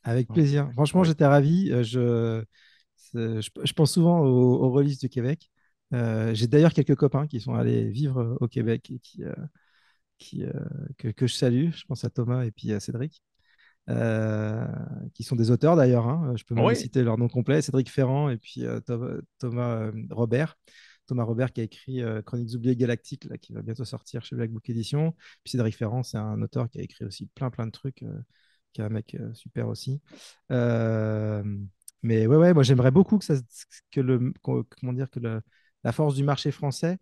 [0.07, 0.71] Avec plaisir.
[0.73, 1.71] Franchement, j'étais ravi.
[1.73, 2.45] Euh, je,
[3.15, 5.51] je, pense souvent aux, aux du Québec.
[5.93, 9.35] Euh, j'ai d'ailleurs quelques copains qui sont allés vivre au Québec et qui, euh,
[10.19, 10.45] qui,
[10.97, 11.71] que, que, je salue.
[11.73, 13.21] Je pense à Thomas et puis à Cédric,
[15.15, 16.07] qui sont des auteurs d'ailleurs.
[16.07, 16.35] Hein.
[16.37, 18.63] Je peux même citer leur nom complet Cédric Ferrand et puis
[19.39, 20.57] Thomas Robert.
[21.07, 24.37] Thomas Robert qui a écrit euh, Chroniques oubliées galactiques, là, qui va bientôt sortir chez
[24.37, 25.15] Black Book Edition.
[25.45, 28.21] Puis Cédric Ferrand, c'est un auteur qui a écrit aussi plein plein de trucs, euh,
[28.73, 30.01] qui est un mec euh, super aussi.
[32.03, 33.35] Mais ouais, ouais, moi j'aimerais beaucoup que, ça,
[33.91, 36.99] que, le, comment dire, que la force du marché français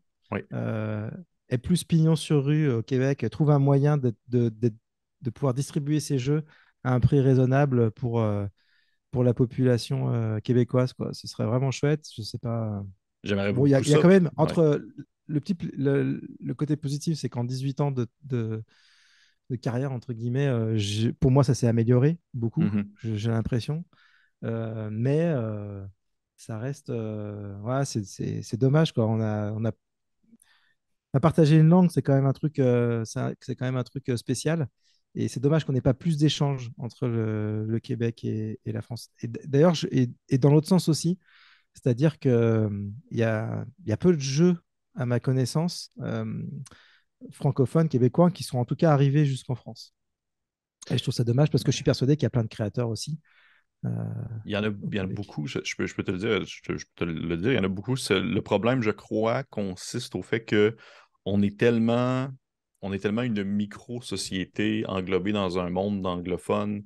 [0.52, 1.10] euh,
[1.48, 6.00] ait plus pignon sur rue au Québec, trouve un moyen de, de, de, pouvoir distribuer
[6.00, 6.44] ces jeux
[6.84, 8.46] à un prix raisonnable pour, euh,
[9.10, 10.92] pour la population euh, québécoise.
[10.92, 11.12] Quoi.
[11.12, 12.06] Ce serait vraiment chouette.
[12.14, 12.84] Je sais pas.
[13.24, 14.84] J'aimerais bon, Il y, a quand même entre
[15.26, 18.62] le, petit, le, le, côté positif, c'est qu'en 18 ans de, de,
[19.50, 20.50] de, carrière, entre guillemets,
[21.20, 23.16] pour moi, ça s'est amélioré beaucoup, mm-hmm.
[23.16, 23.84] j'ai l'impression.
[24.44, 25.84] Euh, mais euh,
[26.36, 26.90] ça reste.
[26.90, 28.92] Euh, c'est dommage.
[28.92, 29.06] Quoi.
[29.06, 29.72] On, a, on, a,
[31.12, 34.68] a partagé une langue, c'est quand même un truc, c'est quand même un truc spécial.
[35.16, 38.82] Et c'est dommage qu'on n'ait pas plus d'échanges entre le, le Québec et, et, la
[38.82, 39.10] France.
[39.22, 41.20] Et d'ailleurs, et, et, dans l'autre sens aussi,
[41.74, 44.56] c'est-à-dire qu'il y a, y a peu de jeux,
[44.94, 45.92] à ma connaissance,
[47.30, 49.94] francophones, québécois, qui sont en tout cas arrivés jusqu'en France.
[50.90, 52.48] Et je trouve ça dommage parce que je suis persuadé qu'il y a plein de
[52.48, 53.18] créateurs aussi
[53.84, 53.90] euh,
[54.46, 56.18] il y en a, il y en a beaucoup, je, peux, je, peux, te le
[56.18, 57.96] dire, je, peux te le dire, il y en a beaucoup.
[58.10, 60.76] Le problème, je crois, consiste au fait que
[61.24, 62.28] on est tellement,
[62.82, 66.84] on est tellement une micro-société englobée dans un monde d'anglophones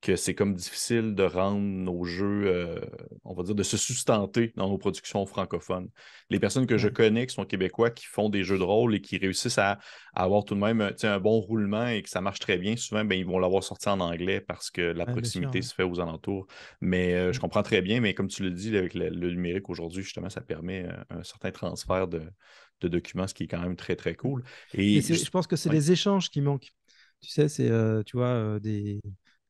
[0.00, 2.80] que c'est comme difficile de rendre nos jeux, euh,
[3.24, 5.90] on va dire, de se sustenter dans nos productions francophones.
[6.30, 9.02] Les personnes que je connais qui sont québécois, qui font des jeux de rôle et
[9.02, 9.78] qui réussissent à,
[10.14, 13.18] avoir tout de même un bon roulement et que ça marche très bien, souvent, ben,
[13.18, 16.46] ils vont l'avoir sorti en anglais parce que la proximité se fait aux alentours.
[16.80, 20.02] Mais euh, je comprends très bien, mais comme tu le dis, avec le, numérique aujourd'hui,
[20.02, 22.22] justement, ça permet euh, un, certain transfert de,
[22.82, 24.42] documents, ce qui est quand même très, très cool.
[24.72, 25.30] Et, je...
[25.30, 26.70] pense que c'est les échanges qui manquent.
[27.20, 27.70] Tu sais, c'est,
[28.06, 28.98] tu vois, des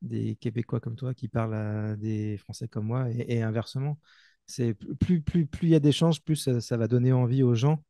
[0.03, 3.99] des Québécois comme toi qui parlent à des Français comme moi et, inversement.
[4.47, 7.85] C'est plus plus plus il y a d'échanges, plus ça, va donner envie aux gens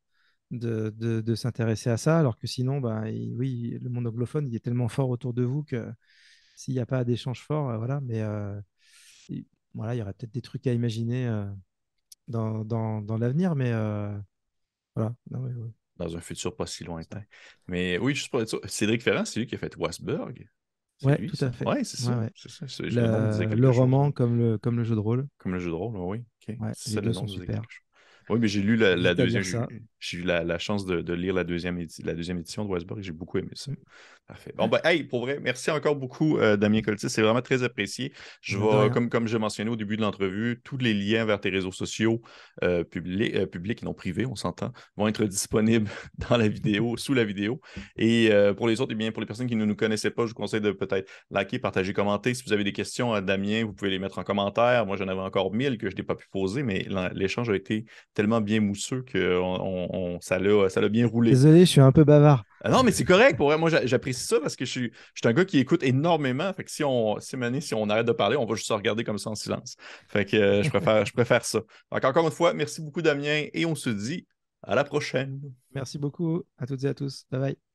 [0.51, 4.59] de, de, s'intéresser à ça, alors que sinon, bah, oui, le monde anglophone il est
[4.59, 5.91] tellement fort autour de vous que
[6.61, 8.01] s'il n'y a pas d'échanges forts, euh, voilà.
[8.01, 8.59] Mais euh,
[9.73, 11.45] voilà, il y aurait peut-être des trucs à imaginer euh,
[12.27, 13.71] dans, dans, dans l'avenir, mais
[14.95, 15.15] voilà.
[15.97, 17.23] Dans un futur pas si lointain.
[17.67, 20.49] Mais oui, juste pour être sûr, Cédric Ferrand, c'est lui qui a fait Westberg.
[21.03, 21.67] Oui, tout à fait.
[21.67, 22.29] Oui, c'est ça.
[22.79, 25.27] le, roman comme le, comme le jeu de rôle.
[25.37, 26.23] Comme le jeu de rôle, oui.
[26.73, 27.61] c'est le nom super.
[28.31, 29.43] Oui, mais j'ai lu la, deuxième.
[29.99, 33.11] J'ai eu la, chance de, lire la deuxième, la deuxième édition de Westberg et j'ai
[33.11, 33.71] beaucoup aimé ça.
[34.25, 34.53] Parfait.
[34.55, 37.09] Bon, ben, hey, pour vrai, merci encore beaucoup, euh, Damien Coltis.
[37.09, 38.13] C'est vraiment très apprécié.
[38.39, 41.49] Je vais, comme, comme je mentionné au début de l'entrevue, tous les liens vers tes
[41.49, 42.21] réseaux sociaux
[42.63, 45.89] euh, publics, euh, publics et non privés, on s'entend, vont être disponibles
[46.29, 47.59] dans la vidéo, sous la vidéo.
[47.97, 50.29] Et pour les autres, eh bien, pour les personnes qui ne nous connaissaient pas, je
[50.29, 52.33] vous conseille de peut-être liker, partager, commenter.
[52.33, 54.85] Si vous avez des questions à Damien, vous pouvez les mettre en commentaire.
[54.85, 57.83] Moi, j'en avais encore mille que je n'ai pas pu poser, mais l'échange a été
[58.13, 61.31] tellement bien mousseux que on, ça l'a bien roulé.
[61.31, 62.43] Désolé, je suis un peu bavard.
[62.63, 63.37] Ah non, mais c'est correct.
[63.37, 65.81] Pour vrai, moi, j'apprécie ça parce que je suis, je suis un gars qui écoute
[65.83, 66.53] énormément.
[66.53, 69.03] Fait que si on, si, si on arrête de parler, on va juste se regarder
[69.03, 69.75] comme ça en silence.
[70.07, 71.61] Fait que euh, je, préfère, je préfère ça.
[71.91, 74.27] Donc, encore une fois, merci beaucoup, Damien, et on se dit
[74.61, 75.41] à la prochaine.
[75.73, 77.25] Merci beaucoup à toutes et à tous.
[77.31, 77.70] Bye bye.